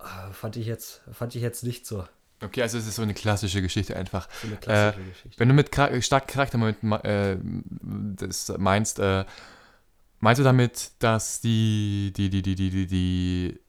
äh, 0.00 0.32
fand 0.32 0.56
ich 0.56 0.66
jetzt 0.66 1.02
fand 1.12 1.34
ich 1.34 1.42
jetzt 1.42 1.62
nicht 1.62 1.86
so. 1.86 2.06
Okay, 2.42 2.62
also 2.62 2.76
es 2.76 2.86
ist 2.86 2.96
so 2.96 3.02
eine 3.02 3.14
klassische 3.14 3.62
Geschichte 3.62 3.96
einfach. 3.96 4.28
So 4.42 4.48
eine 4.48 4.56
klassische 4.56 5.00
äh, 5.00 5.08
Geschichte. 5.08 5.40
Wenn 5.40 5.48
du 5.48 5.54
mit 5.54 5.74
starken 6.04 6.26
Charaktermomenten 6.26 8.16
das 8.16 8.52
meinst, 8.58 9.00
Meinst 10.24 10.40
du 10.40 10.42
damit, 10.42 10.92
dass 11.00 11.42
die, 11.42 12.10
die, 12.16 12.30
die, 12.30 12.40
die, 12.40 12.54
die, 12.54 12.70
die, 12.70 12.86
die 12.86 13.60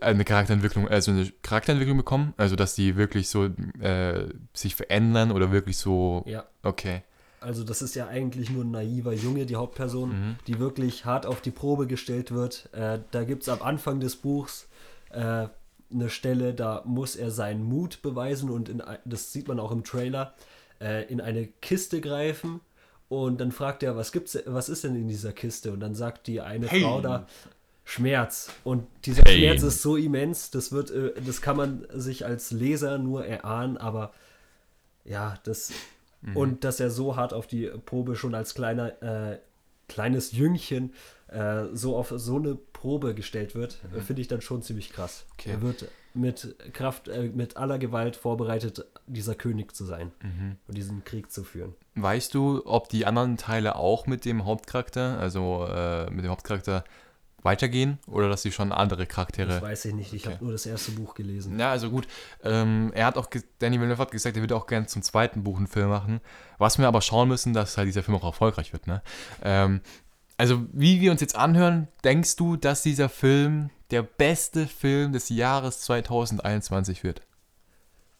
eine 0.00 0.24
Charakterentwicklung, 0.24 0.88
also 0.88 1.12
eine 1.12 1.30
Charakterentwicklung 1.42 1.96
bekommen? 1.96 2.34
Also 2.36 2.56
dass 2.56 2.74
die 2.74 2.96
wirklich 2.96 3.28
so 3.28 3.44
äh, 3.78 4.26
sich 4.54 4.74
verändern 4.74 5.30
oder 5.30 5.52
wirklich 5.52 5.76
so. 5.76 6.24
Ja. 6.26 6.46
Okay. 6.64 7.02
Also 7.38 7.62
das 7.62 7.80
ist 7.80 7.94
ja 7.94 8.08
eigentlich 8.08 8.50
nur 8.50 8.64
ein 8.64 8.72
naiver 8.72 9.12
Junge, 9.12 9.46
die 9.46 9.54
Hauptperson, 9.54 10.08
mhm. 10.08 10.36
die 10.48 10.58
wirklich 10.58 11.04
hart 11.04 11.26
auf 11.26 11.40
die 11.40 11.52
Probe 11.52 11.86
gestellt 11.86 12.32
wird. 12.32 12.68
Äh, 12.72 12.98
da 13.12 13.22
gibt 13.22 13.42
es 13.42 13.48
am 13.48 13.62
Anfang 13.62 14.00
des 14.00 14.16
Buchs 14.16 14.66
äh, 15.10 15.46
eine 15.92 16.10
Stelle, 16.10 16.54
da 16.54 16.82
muss 16.86 17.14
er 17.14 17.30
seinen 17.30 17.62
Mut 17.62 18.02
beweisen 18.02 18.50
und 18.50 18.68
in, 18.68 18.82
das 19.04 19.32
sieht 19.32 19.46
man 19.46 19.60
auch 19.60 19.70
im 19.70 19.84
Trailer, 19.84 20.34
äh, 20.80 21.04
in 21.04 21.20
eine 21.20 21.46
Kiste 21.46 22.00
greifen 22.00 22.60
und 23.12 23.42
dann 23.42 23.52
fragt 23.52 23.82
er, 23.82 23.94
was 23.94 24.10
gibt's, 24.10 24.38
was 24.46 24.70
ist 24.70 24.84
denn 24.84 24.96
in 24.96 25.06
dieser 25.06 25.34
Kiste? 25.34 25.70
Und 25.70 25.80
dann 25.80 25.94
sagt 25.94 26.26
die 26.28 26.40
eine 26.40 26.66
hey. 26.66 26.80
Frau 26.80 27.02
da, 27.02 27.26
Schmerz. 27.84 28.48
Und 28.64 28.86
dieser 29.04 29.22
hey. 29.26 29.36
Schmerz 29.36 29.62
ist 29.62 29.82
so 29.82 29.96
immens, 29.96 30.50
das 30.50 30.72
wird, 30.72 30.90
äh, 30.90 31.12
das 31.20 31.42
kann 31.42 31.58
man 31.58 31.86
sich 31.92 32.24
als 32.24 32.52
Leser 32.52 32.96
nur 32.96 33.26
erahnen, 33.26 33.76
aber 33.76 34.14
ja, 35.04 35.38
das. 35.44 35.74
Mhm. 36.22 36.36
Und 36.38 36.64
dass 36.64 36.80
er 36.80 36.90
so 36.90 37.14
hart 37.14 37.34
auf 37.34 37.46
die 37.46 37.66
Probe 37.84 38.16
schon 38.16 38.34
als 38.34 38.54
kleiner, 38.54 39.02
äh, 39.02 39.38
kleines 39.88 40.32
Jüngchen 40.32 40.94
äh, 41.26 41.64
so 41.74 41.98
auf 41.98 42.14
so 42.16 42.36
eine 42.36 42.54
Probe 42.54 43.14
gestellt 43.14 43.54
wird, 43.54 43.76
mhm. 43.92 44.00
finde 44.00 44.22
ich 44.22 44.28
dann 44.28 44.40
schon 44.40 44.62
ziemlich 44.62 44.90
krass. 44.90 45.26
Okay. 45.34 45.50
Er 45.50 45.60
wird 45.60 45.86
mit 46.14 46.56
Kraft, 46.72 47.08
äh, 47.08 47.30
mit 47.34 47.56
aller 47.56 47.78
Gewalt 47.78 48.16
vorbereitet, 48.16 48.84
dieser 49.06 49.34
König 49.34 49.74
zu 49.74 49.84
sein 49.84 50.12
mhm. 50.22 50.56
und 50.66 50.76
diesen 50.76 51.04
Krieg 51.04 51.30
zu 51.30 51.44
führen. 51.44 51.74
Weißt 51.94 52.34
du, 52.34 52.62
ob 52.64 52.88
die 52.88 53.06
anderen 53.06 53.36
Teile 53.36 53.76
auch 53.76 54.06
mit 54.06 54.24
dem 54.24 54.44
Hauptcharakter, 54.44 55.18
also 55.18 55.66
äh, 55.68 56.10
mit 56.10 56.24
dem 56.24 56.30
Hauptcharakter 56.30 56.84
weitergehen 57.42 57.98
oder 58.06 58.28
dass 58.28 58.42
sie 58.42 58.52
schon 58.52 58.72
andere 58.72 59.06
Charaktere. 59.06 59.48
Das 59.48 59.62
weiß 59.62 59.84
ich 59.86 59.94
nicht, 59.94 60.12
ich 60.12 60.24
okay. 60.24 60.34
habe 60.34 60.44
nur 60.44 60.52
das 60.52 60.64
erste 60.64 60.92
Buch 60.92 61.14
gelesen. 61.14 61.58
Ja, 61.58 61.70
also 61.70 61.90
gut. 61.90 62.06
Ähm, 62.44 62.92
er 62.94 63.06
hat 63.06 63.18
auch, 63.18 63.26
Danny 63.58 63.80
Villeneuve 63.80 64.00
hat 64.00 64.10
gesagt, 64.10 64.36
er 64.36 64.42
würde 64.42 64.56
auch 64.56 64.66
gerne 64.66 64.86
zum 64.86 65.02
zweiten 65.02 65.42
Buch 65.42 65.58
einen 65.58 65.66
Film 65.66 65.88
machen. 65.88 66.20
Was 66.58 66.78
wir 66.78 66.86
aber 66.86 67.00
schauen 67.00 67.28
müssen, 67.28 67.52
dass 67.52 67.76
halt 67.76 67.88
dieser 67.88 68.02
Film 68.02 68.16
auch 68.16 68.24
erfolgreich 68.24 68.72
wird. 68.72 68.86
Ne? 68.86 69.02
Ähm, 69.42 69.80
also, 70.36 70.66
wie 70.72 71.00
wir 71.00 71.10
uns 71.10 71.20
jetzt 71.20 71.36
anhören, 71.36 71.88
denkst 72.04 72.36
du, 72.36 72.56
dass 72.56 72.82
dieser 72.82 73.08
Film 73.08 73.70
der 73.90 74.02
beste 74.02 74.66
Film 74.66 75.12
des 75.12 75.28
Jahres 75.28 75.80
2021 75.82 77.04
wird? 77.04 77.22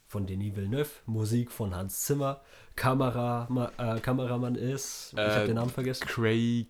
Von 0.06 0.26
Denis 0.26 0.54
Villeneuve, 0.54 0.90
Musik 1.06 1.50
von 1.50 1.74
Hans 1.74 2.02
Zimmer, 2.02 2.42
Kamera, 2.76 3.48
äh, 3.78 3.98
Kameramann 4.00 4.56
ist, 4.56 5.12
ich 5.12 5.18
äh, 5.18 5.30
habe 5.30 5.46
den 5.46 5.54
Namen 5.56 5.70
vergessen. 5.70 6.06
Craig 6.06 6.68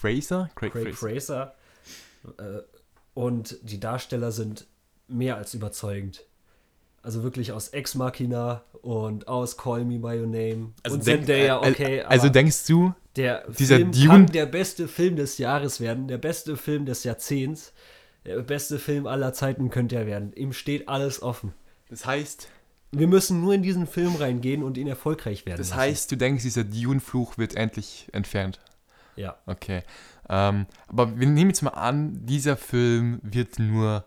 Fraser? 0.00 0.50
Craig, 0.54 0.72
Craig 0.72 0.94
Fraser. 0.94 1.54
Fraser. 2.22 2.58
Äh, 2.58 2.62
und 3.14 3.58
die 3.62 3.80
Darsteller 3.80 4.30
sind 4.30 4.66
mehr 5.08 5.36
als 5.36 5.54
überzeugend. 5.54 6.24
Also 7.02 7.22
wirklich 7.22 7.52
aus 7.52 7.68
Ex 7.68 7.94
Machina 7.94 8.62
und 8.82 9.28
aus 9.28 9.56
Call 9.56 9.84
Me 9.84 9.98
By 9.98 10.20
Your 10.20 10.26
Name. 10.26 10.72
Also 10.82 10.96
und 10.96 11.06
denk, 11.06 11.26
Zendaya, 11.26 11.58
okay. 11.60 12.02
Also 12.02 12.28
denkst 12.28 12.66
du, 12.66 12.92
der 13.18 13.44
dieser 13.50 13.76
Film 13.76 13.92
Dune 13.92 14.08
kann 14.08 14.26
der 14.26 14.46
beste 14.46 14.88
Film 14.88 15.16
des 15.16 15.38
Jahres 15.38 15.80
werden, 15.80 16.08
der 16.08 16.18
beste 16.18 16.56
Film 16.56 16.86
des 16.86 17.04
Jahrzehnts, 17.04 17.72
der 18.24 18.40
beste 18.42 18.78
Film 18.78 19.06
aller 19.06 19.32
Zeiten 19.32 19.70
könnte 19.70 19.96
er 19.96 20.06
werden. 20.06 20.32
Ihm 20.34 20.52
steht 20.52 20.88
alles 20.88 21.20
offen. 21.20 21.52
Das 21.90 22.06
heißt, 22.06 22.48
wir 22.92 23.06
müssen 23.06 23.40
nur 23.40 23.54
in 23.54 23.62
diesen 23.62 23.86
Film 23.86 24.14
reingehen 24.16 24.62
und 24.62 24.78
ihn 24.78 24.86
erfolgreich 24.86 25.46
werden. 25.46 25.58
Das 25.58 25.70
lassen. 25.70 25.80
heißt, 25.80 26.12
du 26.12 26.16
denkst, 26.16 26.42
dieser 26.42 26.64
Dune-Fluch 26.64 27.38
wird 27.38 27.54
endlich 27.54 28.08
entfernt. 28.12 28.60
Ja. 29.16 29.36
Okay. 29.46 29.82
Ähm, 30.28 30.66
aber 30.86 31.18
wir 31.18 31.26
nehmen 31.26 31.50
jetzt 31.50 31.62
mal 31.62 31.70
an, 31.70 32.24
dieser 32.24 32.56
Film 32.56 33.20
wird 33.22 33.58
nur 33.58 34.04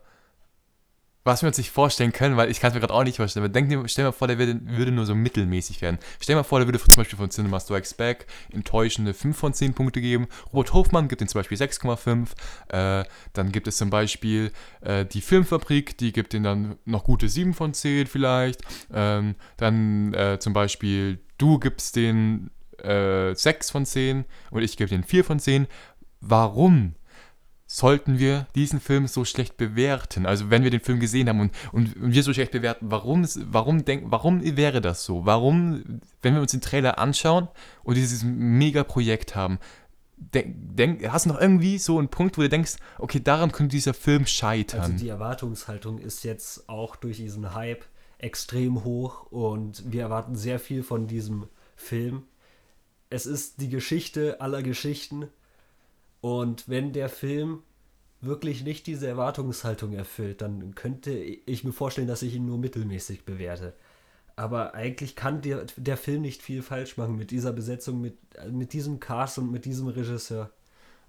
was 1.24 1.44
wir 1.44 1.48
uns 1.48 1.58
nicht 1.58 1.72
vorstellen 1.72 2.12
können, 2.12 2.38
weil 2.38 2.50
ich 2.50 2.60
kann 2.60 2.70
es 2.70 2.74
mir 2.74 2.80
gerade 2.80 2.94
auch 2.94 3.04
nicht 3.04 3.18
vorstellen, 3.18 3.46
aber 3.46 3.54
denk 3.54 3.70
dir, 3.70 3.84
stell 3.88 4.04
dir 4.04 4.10
mal 4.10 4.14
vor, 4.14 4.28
der 4.28 4.40
würde, 4.40 4.60
würde, 4.64 4.92
nur 4.92 5.06
so 5.06 5.14
mittelmäßig 5.14 5.82
werden. 5.82 6.00
Stell 6.20 6.34
dir 6.34 6.40
mal 6.40 6.44
vor, 6.44 6.60
der 6.60 6.68
würde 6.68 6.80
zum 6.80 6.96
Beispiel 6.96 7.18
von 7.18 7.30
Cinema 7.30 7.60
Strikes 7.60 7.94
Back 7.94 8.26
enttäuschende 8.52 9.14
5 9.14 9.38
von 9.38 9.54
10 9.54 9.74
Punkte 9.74 10.02
geben. 10.02 10.28
Robert 10.52 10.74
Hofmann 10.74 11.08
gibt 11.08 11.22
ihm 11.22 11.28
zum 11.28 11.40
Beispiel 11.40 11.58
6,5. 11.58 12.30
Äh, 12.70 13.06
dann 13.34 13.52
gibt 13.52 13.68
es 13.68 13.78
zum 13.78 13.90
Beispiel 13.90 14.52
äh, 14.82 15.06
die 15.06 15.22
Filmfabrik, 15.22 15.98
die 15.98 16.12
gibt 16.12 16.34
ihm 16.34 16.44
dann 16.44 16.78
noch 16.86 17.04
gute 17.04 17.30
7 17.30 17.54
von 17.54 17.74
10 17.74 18.08
vielleicht. 18.08 18.62
Ähm, 18.92 19.36
dann 19.58 20.14
äh, 20.14 20.40
zum 20.40 20.54
Beispiel 20.54 21.20
du 21.38 21.60
gibst 21.60 21.96
den 21.96 22.50
äh, 22.80 23.36
6 23.36 23.72
von 23.72 23.86
10 23.86 24.26
und 24.50 24.62
ich 24.62 24.78
gebe 24.78 24.90
den 24.90 25.04
4 25.04 25.24
von 25.24 25.40
10. 25.40 25.68
Warum? 26.20 26.96
Sollten 27.74 28.20
wir 28.20 28.48
diesen 28.54 28.82
Film 28.82 29.08
so 29.08 29.24
schlecht 29.24 29.56
bewerten? 29.56 30.26
Also 30.26 30.50
wenn 30.50 30.64
wir 30.64 30.72
den 30.72 30.82
Film 30.82 31.00
gesehen 31.00 31.30
haben 31.30 31.40
und, 31.40 31.54
und, 31.72 31.96
und 31.96 32.14
wir 32.14 32.22
so 32.22 32.34
schlecht 32.34 32.52
bewerten, 32.52 32.92
warum, 32.92 33.26
warum, 33.46 33.86
denk, 33.86 34.04
warum 34.08 34.42
wäre 34.44 34.82
das 34.82 35.06
so? 35.06 35.26
Warum, 35.26 36.02
wenn 36.22 36.34
wir 36.34 36.42
uns 36.42 36.52
den 36.52 36.60
Trailer 36.60 37.00
anschauen 37.00 37.48
und 37.84 37.96
dieses 37.96 38.26
Mega-Projekt 38.26 39.38
haben, 39.38 39.58
denk, 40.18 40.54
denk, 40.76 41.08
hast 41.08 41.26
du 41.26 41.30
noch 41.30 41.40
irgendwie 41.40 41.78
so 41.78 41.98
einen 41.98 42.10
Punkt, 42.10 42.38
wo 42.38 42.42
du 42.42 42.50
denkst, 42.50 42.76
okay, 42.98 43.22
daran 43.24 43.54
könnte 43.54 43.74
dieser 43.74 43.94
Film 43.94 44.26
scheitern? 44.26 44.82
Also 44.82 44.94
die 44.98 45.08
Erwartungshaltung 45.08 45.98
ist 45.98 46.26
jetzt 46.26 46.68
auch 46.68 46.98
durch 46.98 47.18
diesen 47.18 47.56
Hype 47.56 47.86
extrem 48.18 48.84
hoch 48.84 49.32
und 49.32 49.90
wir 49.90 50.02
erwarten 50.02 50.36
sehr 50.36 50.60
viel 50.60 50.84
von 50.84 51.08
diesem 51.08 51.48
Film. 51.78 52.24
Es 53.10 53.26
ist 53.26 53.62
die 53.62 53.70
Geschichte 53.70 54.42
aller 54.42 54.62
Geschichten 54.62 55.30
und 56.22 56.70
wenn 56.70 56.94
der 56.94 57.10
Film 57.10 57.64
wirklich 58.22 58.64
nicht 58.64 58.86
diese 58.88 59.08
Erwartungshaltung 59.08 59.94
erfüllt, 59.94 60.42
dann 60.42 60.76
könnte 60.76 61.12
ich 61.12 61.64
mir 61.64 61.74
vorstellen, 61.74 62.08
dass 62.08 62.22
ich 62.22 62.36
ihn 62.36 62.46
nur 62.46 62.60
mittelmäßig 62.60 63.26
bewerte. 63.26 63.74
Aber 64.36 64.76
eigentlich 64.76 65.16
kann 65.16 65.42
der, 65.42 65.66
der 65.76 65.98
Film 65.98 66.22
nicht 66.22 66.42
viel 66.42 66.62
falsch 66.62 66.98
machen 66.98 67.16
mit 67.16 67.32
dieser 67.32 67.52
Besetzung, 67.52 68.00
mit, 68.00 68.18
mit 68.52 68.74
diesem 68.74 69.00
Cast 69.00 69.40
und 69.40 69.52
mit 69.52 69.66
diesem 69.66 69.88
Regisseur. 69.88 70.52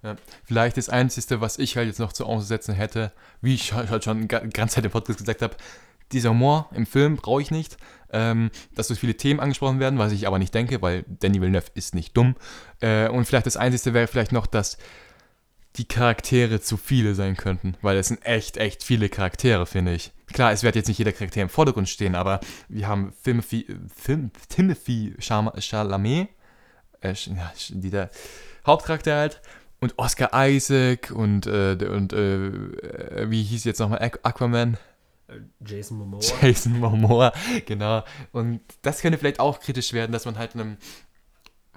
Ja, 0.01 0.17
vielleicht 0.43 0.75
das 0.75 0.89
Einzige, 0.89 1.39
was 1.39 1.57
ich 1.57 1.77
halt 1.77 1.87
jetzt 1.87 1.99
noch 1.99 2.11
zu 2.11 2.25
aussetzen 2.25 2.73
hätte, 2.73 3.13
wie 3.41 3.55
ich 3.55 3.71
halt 3.73 4.03
schon 4.03 4.21
die 4.21 4.27
ganze 4.27 4.75
Zeit 4.75 4.85
im 4.85 4.91
Podcast 4.91 5.19
gesagt 5.19 5.41
habe, 5.41 5.55
dieser 6.11 6.31
Humor 6.31 6.69
im 6.73 6.85
Film 6.85 7.17
brauche 7.17 7.41
ich 7.41 7.51
nicht. 7.51 7.77
Ähm, 8.15 8.51
dass 8.75 8.89
so 8.89 8.93
viele 8.93 9.17
Themen 9.17 9.39
angesprochen 9.39 9.79
werden, 9.79 9.97
was 9.97 10.11
ich 10.11 10.27
aber 10.27 10.37
nicht 10.37 10.53
denke, 10.53 10.83
weil 10.83 11.03
Danny 11.07 11.41
Villeneuve 11.41 11.71
ist 11.73 11.95
nicht 11.95 12.15
dumm. 12.15 12.35
Äh, 12.79 13.07
und 13.09 13.25
vielleicht 13.25 13.47
das 13.47 13.57
Einzige 13.57 13.95
wäre 13.95 14.05
vielleicht 14.05 14.31
noch, 14.31 14.45
dass 14.45 14.77
die 15.77 15.87
Charaktere 15.87 16.61
zu 16.61 16.77
viele 16.77 17.15
sein 17.15 17.35
könnten, 17.35 17.75
weil 17.81 17.97
es 17.97 18.09
sind 18.09 18.23
echt, 18.25 18.57
echt 18.57 18.83
viele 18.83 19.09
Charaktere, 19.09 19.65
finde 19.65 19.93
ich. 19.93 20.11
Klar, 20.31 20.51
es 20.51 20.63
wird 20.63 20.75
jetzt 20.75 20.87
nicht 20.87 20.99
jeder 20.99 21.11
Charakter 21.11 21.41
im 21.41 21.49
Vordergrund 21.49 21.89
stehen, 21.89 22.15
aber 22.15 22.39
wir 22.69 22.87
haben 22.87 23.13
Timothy, 23.23 23.65
Film, 23.95 24.31
Timothy 24.49 25.15
Chalamet, 25.19 26.29
äh, 27.01 27.13
der 27.71 28.09
Hauptcharakter 28.65 29.15
halt, 29.15 29.41
und 29.79 29.97
Oscar 29.97 30.29
Isaac 30.47 31.11
und, 31.11 31.45
äh, 31.47 31.77
und 31.89 32.13
äh, 32.13 33.29
wie 33.29 33.43
hieß 33.43 33.63
jetzt 33.65 33.79
nochmal 33.79 34.11
Aquaman? 34.23 34.77
Äh, 35.33 35.41
Jason 35.65 35.97
Momoa. 35.97 36.21
Jason 36.41 36.79
Momoa, 36.79 37.33
genau. 37.65 38.03
Und 38.31 38.61
das 38.81 39.01
könnte 39.01 39.17
vielleicht 39.17 39.39
auch 39.39 39.59
kritisch 39.59 39.93
werden, 39.93 40.11
dass 40.11 40.25
man 40.25 40.37
halt 40.37 40.53
einem 40.55 40.77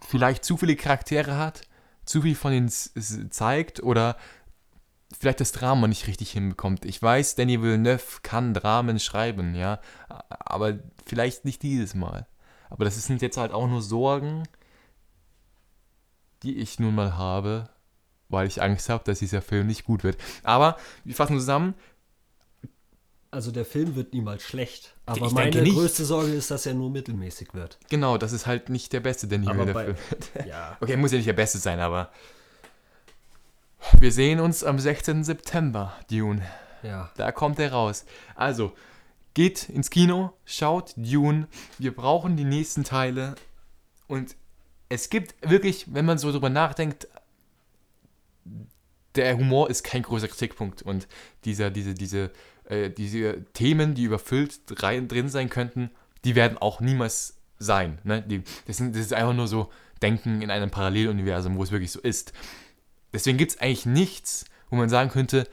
vielleicht 0.09 0.45
zu 0.45 0.57
viele 0.57 0.77
Charaktere 0.77 1.37
hat 1.37 1.63
zu 2.07 2.23
viel 2.23 2.37
von 2.37 2.53
ihnen 2.53 2.69
zeigt 2.69 3.83
oder 3.83 4.17
vielleicht 5.19 5.41
das 5.41 5.53
Drama 5.53 5.89
nicht 5.89 6.07
richtig 6.07 6.31
hinbekommt. 6.31 6.85
Ich 6.85 7.03
weiß, 7.03 7.35
Danny 7.35 7.61
Villeneuve 7.61 8.21
kann 8.23 8.55
Dramen 8.55 8.99
schreiben, 8.99 9.55
ja, 9.55 9.81
aber 10.09 10.79
vielleicht 11.05 11.45
nicht 11.45 11.63
dieses 11.63 11.95
Mal. 11.95 12.27
Aber 12.71 12.85
das 12.85 12.97
sind 13.05 13.23
jetzt 13.23 13.37
halt 13.37 13.53
auch 13.53 13.69
nur 13.69 13.83
Sorgen, 13.83 14.45
die 16.43 16.57
ich 16.57 16.79
nun 16.79 16.95
mal 16.95 17.17
habe, 17.17 17.69
weil 18.29 18.47
ich 18.47 18.63
Angst 18.63 18.89
habe, 18.89 19.05
dass 19.05 19.19
dieser 19.19 19.43
Film 19.43 19.67
nicht 19.67 19.85
gut 19.85 20.05
wird. 20.05 20.17
Aber 20.43 20.77
wir 21.05 21.15
fassen 21.15 21.39
zusammen, 21.39 21.75
also 23.31 23.51
der 23.51 23.65
Film 23.65 23.95
wird 23.97 24.13
niemals 24.13 24.43
schlecht. 24.43 24.95
Aber 25.05 25.27
ich 25.27 25.33
meine 25.33 25.63
größte 25.63 26.05
Sorge 26.05 26.33
ist, 26.33 26.51
dass 26.51 26.67
er 26.67 26.75
nur 26.75 26.91
mittelmäßig 26.91 27.55
wird. 27.55 27.79
Genau, 27.91 28.19
das 28.19 28.33
ist 28.33 28.47
halt 28.47 28.69
nicht 28.69 28.93
der 28.93 29.01
beste 29.01 29.29
Danny 29.29 29.47
Villeneuve 29.47 29.97
Film. 29.97 29.97
Ja. 30.47 30.77
Okay, 30.81 30.97
muss 30.97 31.13
ja 31.13 31.19
nicht 31.19 31.29
der 31.29 31.33
beste 31.33 31.59
sein, 31.59 31.81
aber 31.81 32.11
wir 33.99 34.13
sehen 34.13 34.41
uns 34.41 34.65
am 34.65 34.79
16. 34.79 35.25
September, 35.25 35.93
Dune. 36.11 36.43
Ja. 36.83 37.11
Da 37.17 37.33
kommt 37.33 37.59
er 37.59 37.73
raus. 37.73 38.05
Also, 38.35 38.73
geht 39.35 39.69
ins 39.69 39.91
Kino, 39.91 40.33
schaut 40.45 40.93
Dune. 40.97 41.47
Wir 41.79 41.95
brauchen 41.95 42.37
die 42.37 42.45
nächsten 42.45 42.85
Teile. 42.85 43.35
Und 44.07 44.35
es 44.89 45.11
gibt 45.11 45.35
wirklich, 45.49 45.93
wenn 45.93 46.05
man 46.05 46.19
so 46.19 46.33
drüber 46.33 46.51
nachdenkt, 46.51 47.09
der 49.15 49.37
Humor 49.37 49.71
ist 49.71 49.83
kein 49.83 50.03
großer 50.03 50.29
Kritikpunkt. 50.29 50.83
Und 50.83 51.09
dieser, 51.45 51.71
diese, 51.71 51.95
diese 51.95 52.31
äh, 52.67 52.91
diese 52.91 53.45
Themen, 53.53 53.95
die 53.95 54.05
überfüllt 54.05 54.61
rein, 54.83 55.09
drin 55.09 55.29
sein 55.29 55.49
könnten, 55.49 55.91
die 56.25 56.35
werden 56.35 56.59
auch 56.59 56.81
niemals 56.81 57.39
sein. 57.59 57.99
Ne? 58.05 58.23
Die, 58.23 58.43
das, 58.67 58.77
sind, 58.77 58.95
das 58.95 59.03
ist 59.03 59.13
einfach 59.13 59.35
nur 59.35 59.49
so 59.49 59.71
Denken 60.03 60.43
in 60.43 60.51
einem 60.51 60.71
Paralleluniversum, 60.71 61.57
wo 61.57 61.63
es 61.63 61.71
wirklich 61.71 61.93
so 61.93 62.01
ist. 62.01 62.33
Deswegen 63.13 63.39
gibt 63.39 63.53
es 63.53 63.61
eigentlich 63.61 63.87
nichts, 63.87 64.45
wo 64.69 64.77
man 64.77 64.89
sagen 64.89 65.11
könnte, 65.11 65.49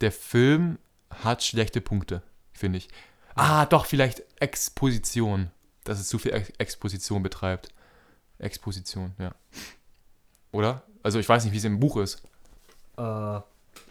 der 0.00 0.10
Film 0.10 0.78
hat 1.10 1.44
schlechte 1.44 1.80
Punkte, 1.80 2.22
finde 2.52 2.78
ich. 2.78 2.88
Ah, 3.34 3.66
doch, 3.66 3.86
vielleicht 3.86 4.22
Exposition. 4.40 5.50
Dass 5.84 6.00
es 6.00 6.08
zu 6.08 6.18
viel 6.18 6.32
Ex 6.32 6.50
Exposition 6.58 7.22
betreibt. 7.22 7.68
Exposition, 8.38 9.12
ja. 9.18 9.34
Oder? 10.52 10.82
Also 11.02 11.18
ich 11.18 11.28
weiß 11.28 11.44
nicht, 11.44 11.52
wie 11.52 11.58
es 11.58 11.64
im 11.64 11.80
Buch 11.80 11.96
ist. 11.98 12.22
Äh, 12.96 13.40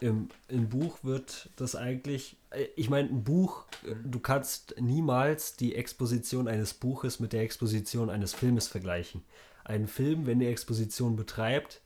im, 0.02 0.30
im 0.48 0.70
Buch 0.70 1.00
wird 1.04 1.50
das 1.56 1.76
eigentlich, 1.76 2.38
äh, 2.52 2.66
ich 2.76 2.90
meine, 2.90 3.10
ein 3.10 3.24
Buch, 3.24 3.66
äh, 3.86 3.96
du 4.04 4.20
kannst 4.20 4.76
niemals 4.80 5.56
die 5.56 5.76
Exposition 5.76 6.48
eines 6.48 6.74
Buches 6.74 7.20
mit 7.20 7.34
der 7.34 7.42
Exposition 7.42 8.10
eines 8.10 8.34
Filmes 8.34 8.68
vergleichen. 8.68 9.24
Ein 9.64 9.88
Film, 9.88 10.26
wenn 10.26 10.40
die 10.40 10.48
Exposition 10.48 11.16
betreibt, 11.16 11.82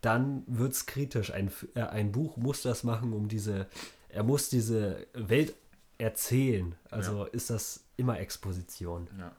dann 0.00 0.42
wird 0.46 0.72
es 0.72 0.86
kritisch. 0.86 1.32
Ein, 1.32 1.50
äh, 1.74 1.82
ein 1.82 2.12
Buch 2.12 2.36
muss 2.36 2.62
das 2.62 2.84
machen, 2.84 3.12
um 3.12 3.28
diese, 3.28 3.66
er 4.08 4.22
muss 4.22 4.48
diese 4.48 5.06
Welt 5.14 5.54
erzählen. 5.98 6.74
Also 6.90 7.24
ja. 7.24 7.30
ist 7.32 7.50
das 7.50 7.84
immer 7.96 8.18
Exposition. 8.18 9.08
Ja. 9.18 9.32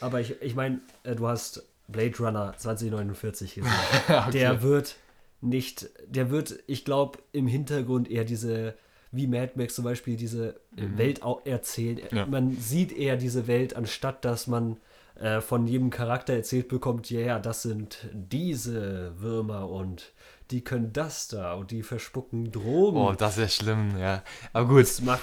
Aber 0.00 0.20
ich, 0.20 0.40
ich 0.40 0.54
meine, 0.54 0.80
äh, 1.02 1.14
du 1.16 1.26
hast 1.26 1.64
Blade 1.88 2.16
Runner 2.18 2.54
2049 2.56 3.54
gesehen. 3.56 3.72
okay. 4.08 4.30
Der 4.30 4.62
wird 4.62 4.96
nicht, 5.40 5.88
der 6.06 6.30
wird, 6.30 6.58
ich 6.66 6.84
glaube, 6.84 7.18
im 7.32 7.46
Hintergrund 7.46 8.10
eher 8.10 8.24
diese, 8.24 8.74
wie 9.10 9.26
Mad 9.26 9.52
Max 9.54 9.74
zum 9.74 9.84
Beispiel, 9.84 10.16
diese 10.16 10.60
mhm. 10.76 10.98
Welt 10.98 11.20
erzählen. 11.44 12.00
Ja. 12.12 12.26
Man 12.26 12.56
sieht 12.56 12.92
eher 12.92 13.16
diese 13.16 13.46
Welt, 13.46 13.74
anstatt 13.74 14.24
dass 14.24 14.46
man 14.46 14.76
äh, 15.14 15.40
von 15.40 15.66
jedem 15.66 15.90
Charakter 15.90 16.34
erzählt 16.34 16.68
bekommt, 16.68 17.10
ja, 17.10 17.20
yeah, 17.20 17.38
das 17.38 17.62
sind 17.62 18.08
diese 18.12 19.12
Würmer 19.18 19.68
und 19.68 20.12
die 20.50 20.62
können 20.62 20.92
das 20.92 21.28
da 21.28 21.54
und 21.54 21.70
die 21.70 21.82
verspucken 21.82 22.50
Drogen. 22.50 22.96
Oh, 22.96 23.12
das 23.12 23.38
ist 23.38 23.54
schlimm, 23.54 23.98
ja. 23.98 24.22
Aber 24.52 24.68
gut. 24.68 24.82
Es 24.82 25.00
macht, 25.00 25.22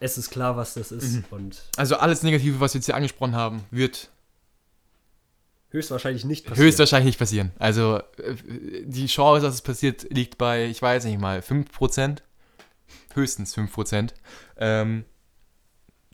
es 0.00 0.18
ist 0.18 0.30
klar, 0.30 0.56
was 0.56 0.74
das 0.74 0.92
ist. 0.92 1.14
Mhm. 1.14 1.24
Und 1.30 1.62
also 1.76 1.96
alles 1.96 2.22
Negative, 2.22 2.60
was 2.60 2.74
wir 2.74 2.78
jetzt 2.78 2.86
hier 2.86 2.94
angesprochen 2.94 3.34
haben, 3.34 3.64
wird 3.70 4.10
Höchstwahrscheinlich 5.72 6.26
nicht 6.26 6.44
passieren. 6.44 6.66
Höchstwahrscheinlich 6.66 7.06
nicht 7.06 7.18
passieren. 7.18 7.50
Also 7.58 7.96
äh, 8.18 8.34
die 8.84 9.06
Chance, 9.06 9.46
dass 9.46 9.54
es 9.54 9.62
passiert, 9.62 10.06
liegt 10.10 10.36
bei, 10.36 10.66
ich 10.66 10.82
weiß 10.82 11.04
nicht 11.06 11.18
mal, 11.18 11.40
5%. 11.40 12.18
Höchstens 13.14 13.56
5%. 13.56 14.10
Ähm, 14.58 15.04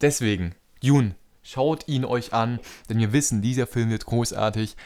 deswegen, 0.00 0.54
Jun, 0.80 1.16
schaut 1.42 1.88
ihn 1.88 2.04
euch 2.04 2.32
an, 2.32 2.60
denn 2.88 2.98
wir 2.98 3.12
wissen, 3.12 3.42
dieser 3.42 3.66
Film 3.66 3.90
wird 3.90 4.04
großartig. 4.04 4.76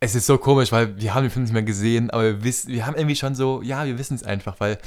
Es 0.00 0.16
ist 0.16 0.26
so 0.26 0.36
komisch, 0.38 0.72
weil 0.72 1.00
wir 1.00 1.14
haben 1.14 1.22
den 1.22 1.30
Film 1.30 1.44
nicht 1.44 1.52
mehr 1.52 1.62
gesehen, 1.62 2.10
aber 2.10 2.24
wir, 2.24 2.44
wissen, 2.44 2.72
wir 2.72 2.86
haben 2.86 2.96
irgendwie 2.96 3.16
schon 3.16 3.36
so, 3.36 3.62
ja, 3.62 3.86
wir 3.86 3.98
wissen 3.98 4.16
es 4.16 4.24
einfach, 4.24 4.58
weil 4.58 4.78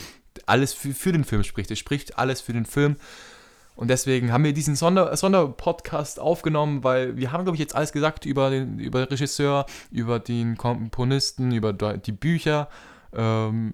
alles 0.46 0.74
für, 0.74 0.94
für 0.94 1.14
den 1.14 1.24
Film 1.24 1.46
spricht. 1.46 1.72
Es 1.72 1.80
spricht 1.80 2.18
alles 2.18 2.42
für 2.42 2.54
den 2.54 2.66
Film. 2.66 2.98
Und 3.76 3.90
deswegen 3.90 4.32
haben 4.32 4.44
wir 4.44 4.54
diesen 4.54 4.76
Sonder 4.76 5.16
Sonderpodcast 5.16 6.20
aufgenommen, 6.20 6.84
weil 6.84 7.18
wir 7.18 7.32
haben, 7.32 7.44
glaube 7.44 7.56
ich, 7.56 7.60
jetzt 7.60 7.76
alles 7.76 7.92
gesagt 7.92 8.26
über 8.26 8.50
den 8.50 8.80
über 8.80 9.10
Regisseur, 9.10 9.66
über 9.92 10.20
den 10.20 10.58
Komponisten, 10.58 11.52
über 11.52 11.74
die 11.74 12.12
Bücher 12.12 12.70
ähm, 13.14 13.74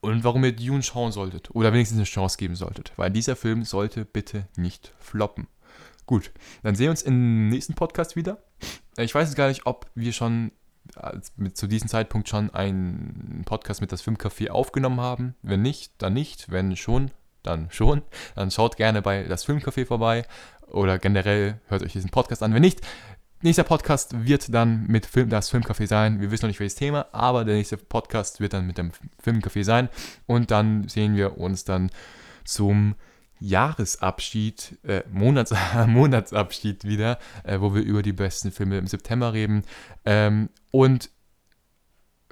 und 0.00 0.24
warum 0.24 0.44
ihr 0.44 0.54
Dune 0.54 0.82
schauen 0.82 1.12
solltet 1.12 1.50
oder 1.54 1.72
wenigstens 1.72 1.98
eine 1.98 2.04
Chance 2.04 2.36
geben 2.36 2.56
solltet, 2.56 2.92
weil 2.96 3.10
dieser 3.10 3.36
Film 3.36 3.64
sollte 3.64 4.04
bitte 4.04 4.48
nicht 4.56 4.92
floppen. 4.98 5.46
Gut, 6.06 6.32
dann 6.62 6.74
sehen 6.74 6.86
wir 6.86 6.90
uns 6.90 7.02
im 7.02 7.48
nächsten 7.48 7.74
Podcast 7.74 8.16
wieder. 8.16 8.42
Ich 8.96 9.14
weiß 9.14 9.28
jetzt 9.28 9.36
gar 9.36 9.48
nicht, 9.48 9.66
ob 9.66 9.86
wir 9.94 10.12
schon 10.12 10.50
zu 11.54 11.66
diesem 11.66 11.88
Zeitpunkt 11.88 12.28
schon 12.28 12.50
einen 12.50 13.42
Podcast 13.44 13.80
mit 13.80 13.92
das 13.92 14.02
Filmcafé 14.02 14.50
aufgenommen 14.50 15.00
haben. 15.00 15.34
Wenn 15.42 15.62
nicht, 15.62 15.92
dann 15.98 16.14
nicht. 16.14 16.50
Wenn 16.50 16.76
schon, 16.76 17.10
dann 17.42 17.68
schon. 17.70 18.02
Dann 18.34 18.50
schaut 18.50 18.76
gerne 18.76 19.02
bei 19.02 19.24
das 19.24 19.46
Filmcafé 19.46 19.86
vorbei 19.86 20.24
oder 20.66 20.98
generell 20.98 21.60
hört 21.68 21.82
euch 21.82 21.92
diesen 21.92 22.10
Podcast 22.10 22.42
an. 22.42 22.54
Wenn 22.54 22.62
nicht, 22.62 22.80
nächster 23.42 23.64
Podcast 23.64 24.26
wird 24.26 24.52
dann 24.52 24.86
mit 24.86 25.06
Film, 25.06 25.28
das 25.28 25.52
Filmcafé 25.52 25.86
sein. 25.86 26.20
Wir 26.20 26.30
wissen 26.30 26.44
noch 26.44 26.50
nicht 26.50 26.60
welches 26.60 26.76
Thema, 26.76 27.06
aber 27.12 27.44
der 27.44 27.56
nächste 27.56 27.76
Podcast 27.76 28.40
wird 28.40 28.52
dann 28.52 28.66
mit 28.66 28.78
dem 28.78 28.92
Filmcafé 29.22 29.64
sein. 29.64 29.88
Und 30.26 30.50
dann 30.50 30.88
sehen 30.88 31.16
wir 31.16 31.38
uns 31.38 31.64
dann 31.64 31.90
zum 32.44 32.94
Jahresabschied, 33.40 34.78
äh, 34.84 35.02
Monats, 35.10 35.54
Monatsabschied 35.86 36.84
wieder, 36.84 37.18
äh, 37.44 37.60
wo 37.60 37.74
wir 37.74 37.82
über 37.82 38.02
die 38.02 38.12
besten 38.12 38.52
Filme 38.52 38.78
im 38.78 38.86
September 38.86 39.32
reden. 39.32 39.62
Ähm, 40.04 40.50
und 40.70 41.10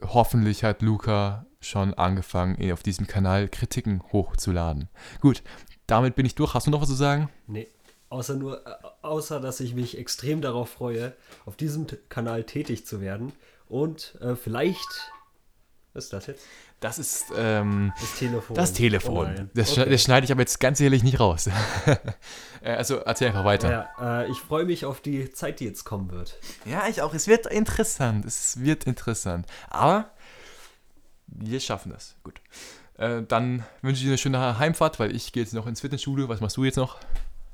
hoffentlich 0.03 0.65
hat 0.65 0.83
Luca 0.83 1.47
schon 1.61 1.95
angefangen, 1.95 2.73
auf 2.73 2.83
diesem 2.83 3.07
Kanal 3.07 3.49
Kritiken 3.49 4.03
hochzuladen. 4.13 4.89
Gut, 5.21 5.43
damit 5.87 6.15
bin 6.15 6.27
ich 6.27 6.35
durch. 6.35 6.55
Hast 6.55 6.67
du 6.67 6.71
noch 6.71 6.81
was 6.81 6.89
zu 6.89 6.95
sagen? 6.95 7.29
Nee. 7.47 7.69
Außer 8.11 8.37
nur, 8.37 8.67
äh, 8.67 8.71
außer 9.03 9.39
dass 9.39 9.61
ich 9.61 9.75
mich 9.75 9.99
extrem 9.99 10.41
darauf 10.41 10.71
freue, 10.71 11.15
auf 11.45 11.57
diesem 11.57 11.87
Kanal 12.09 12.45
tätig 12.45 12.87
zu 12.87 13.01
werden 13.01 13.33
und 13.69 14.17
äh, 14.21 14.35
vielleicht. 14.35 15.13
Was 15.93 16.05
ist 16.05 16.13
das 16.13 16.27
jetzt? 16.27 16.45
Das 16.81 16.99
ist 16.99 17.25
ähm, 17.37 17.93
das 18.01 18.15
Telefon. 18.19 18.57
Das 18.57 18.73
Telefon. 18.73 19.35
Oh 19.39 19.51
das, 19.53 19.77
okay. 19.77 19.91
das, 19.91 20.03
schneide 20.03 20.25
ich 20.25 20.33
aber 20.33 20.43
jetzt 20.43 20.61
ganz 20.61 20.81
ehrlich 20.81 21.03
nicht 21.03 21.21
raus. 21.21 21.51
Äh, 22.61 22.73
also 22.73 22.97
erzähl 22.97 23.29
einfach 23.29 23.45
weiter. 23.45 23.71
Ja, 23.71 24.23
äh, 24.23 24.31
ich 24.33 24.39
freue 24.39 24.65
mich 24.65 24.85
auf 24.85 25.01
die 25.01 25.31
Zeit, 25.31 25.61
die 25.61 25.65
jetzt 25.65 25.85
kommen 25.85 26.11
wird. 26.11 26.41
Ja, 26.65 26.89
ich 26.89 27.03
auch. 27.03 27.15
Es 27.15 27.29
wird 27.29 27.47
interessant. 27.47 28.25
Es 28.25 28.61
wird 28.61 28.83
interessant. 28.83 29.47
Aber 29.71 30.11
wir 31.29 31.61
schaffen 31.61 31.93
das. 31.93 32.17
Gut. 32.25 32.41
Äh, 32.97 33.23
dann 33.23 33.65
wünsche 33.83 33.99
ich 33.99 34.05
dir 34.05 34.11
eine 34.11 34.19
schöne 34.19 34.59
Heimfahrt, 34.59 34.99
weil 34.99 35.15
ich 35.15 35.33
gehe 35.33 35.43
jetzt 35.43 35.55
noch 35.55 35.67
ins 35.67 35.81
Fitnessstudio. 35.81 36.29
Was 36.29 36.41
machst 36.41 36.57
du 36.57 36.65
jetzt 36.65 36.77
noch? 36.77 36.99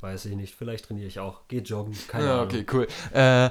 Weiß 0.00 0.24
ich 0.26 0.34
nicht. 0.34 0.54
Vielleicht 0.54 0.86
trainiere 0.86 1.06
ich 1.06 1.18
auch. 1.18 1.42
Geh 1.48 1.58
joggen. 1.58 1.94
Keine 2.08 2.26
ja, 2.26 2.34
Ahnung. 2.34 2.46
Okay, 2.46 2.66
cool. 2.72 2.86
Äh, 3.12 3.50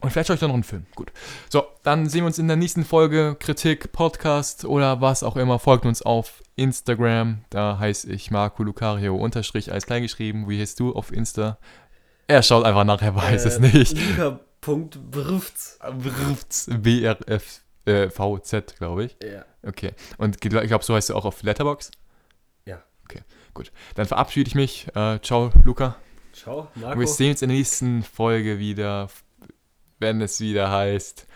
und 0.00 0.10
vielleicht 0.10 0.26
schaue 0.26 0.34
ich 0.34 0.40
dann 0.40 0.48
noch 0.48 0.54
einen 0.54 0.64
Film. 0.64 0.86
Gut. 0.96 1.12
So, 1.48 1.64
dann 1.84 2.08
sehen 2.08 2.22
wir 2.22 2.26
uns 2.26 2.38
in 2.38 2.48
der 2.48 2.56
nächsten 2.56 2.84
Folge. 2.84 3.36
Kritik, 3.38 3.92
Podcast 3.92 4.64
oder 4.64 5.00
was 5.00 5.22
auch 5.22 5.36
immer. 5.36 5.58
Folgt 5.60 5.86
uns 5.86 6.02
auf 6.02 6.42
Instagram. 6.56 7.44
Da 7.50 7.78
heiße 7.78 8.10
ich 8.12 8.30
Marco 8.30 8.64
Lucario 8.64 9.16
unterstrich 9.16 9.72
als 9.72 9.86
klein 9.86 10.02
geschrieben. 10.02 10.48
Wie 10.48 10.60
heißt 10.60 10.80
du 10.80 10.92
auf 10.94 11.12
Insta? 11.12 11.56
Er 12.26 12.42
schaut 12.42 12.64
einfach 12.64 12.84
nach, 12.84 13.00
er 13.00 13.14
weiß 13.14 13.44
äh, 13.44 13.48
es 13.48 13.58
nicht. 13.60 13.96
Luca.brfz. 14.16 15.78
Brfz. 15.80 16.70
B-R-F. 16.72 17.61
Äh, 17.84 18.10
VZ, 18.10 18.76
glaube 18.78 19.04
ich. 19.04 19.16
Ja. 19.22 19.44
Okay. 19.62 19.92
Und 20.18 20.36
ich 20.44 20.50
glaube, 20.50 20.84
so 20.84 20.94
heißt 20.94 21.10
du 21.10 21.14
auch 21.14 21.24
auf 21.24 21.42
Letterbox? 21.42 21.90
Okay, 23.12 23.22
gut. 23.52 23.72
Dann 23.94 24.06
verabschiede 24.06 24.48
ich 24.48 24.54
mich. 24.54 24.88
Äh, 24.94 25.18
ciao, 25.20 25.50
Luca. 25.64 25.96
Ciao, 26.32 26.68
Marco. 26.74 27.00
Wir 27.00 27.06
sehen 27.06 27.32
uns 27.32 27.42
in 27.42 27.48
der 27.48 27.58
nächsten 27.58 28.02
Folge 28.02 28.58
wieder, 28.58 29.08
wenn 29.98 30.20
es 30.22 30.40
wieder 30.40 30.70
heißt. 30.70 31.26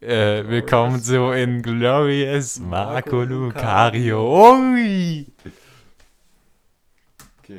Äh, 0.00 0.44
willkommen 0.46 1.02
zu 1.02 1.32
Inglorious 1.32 2.58
Marco, 2.58 3.16
Marco 3.16 3.22
Lucario. 3.22 4.50
Ui. 4.50 5.26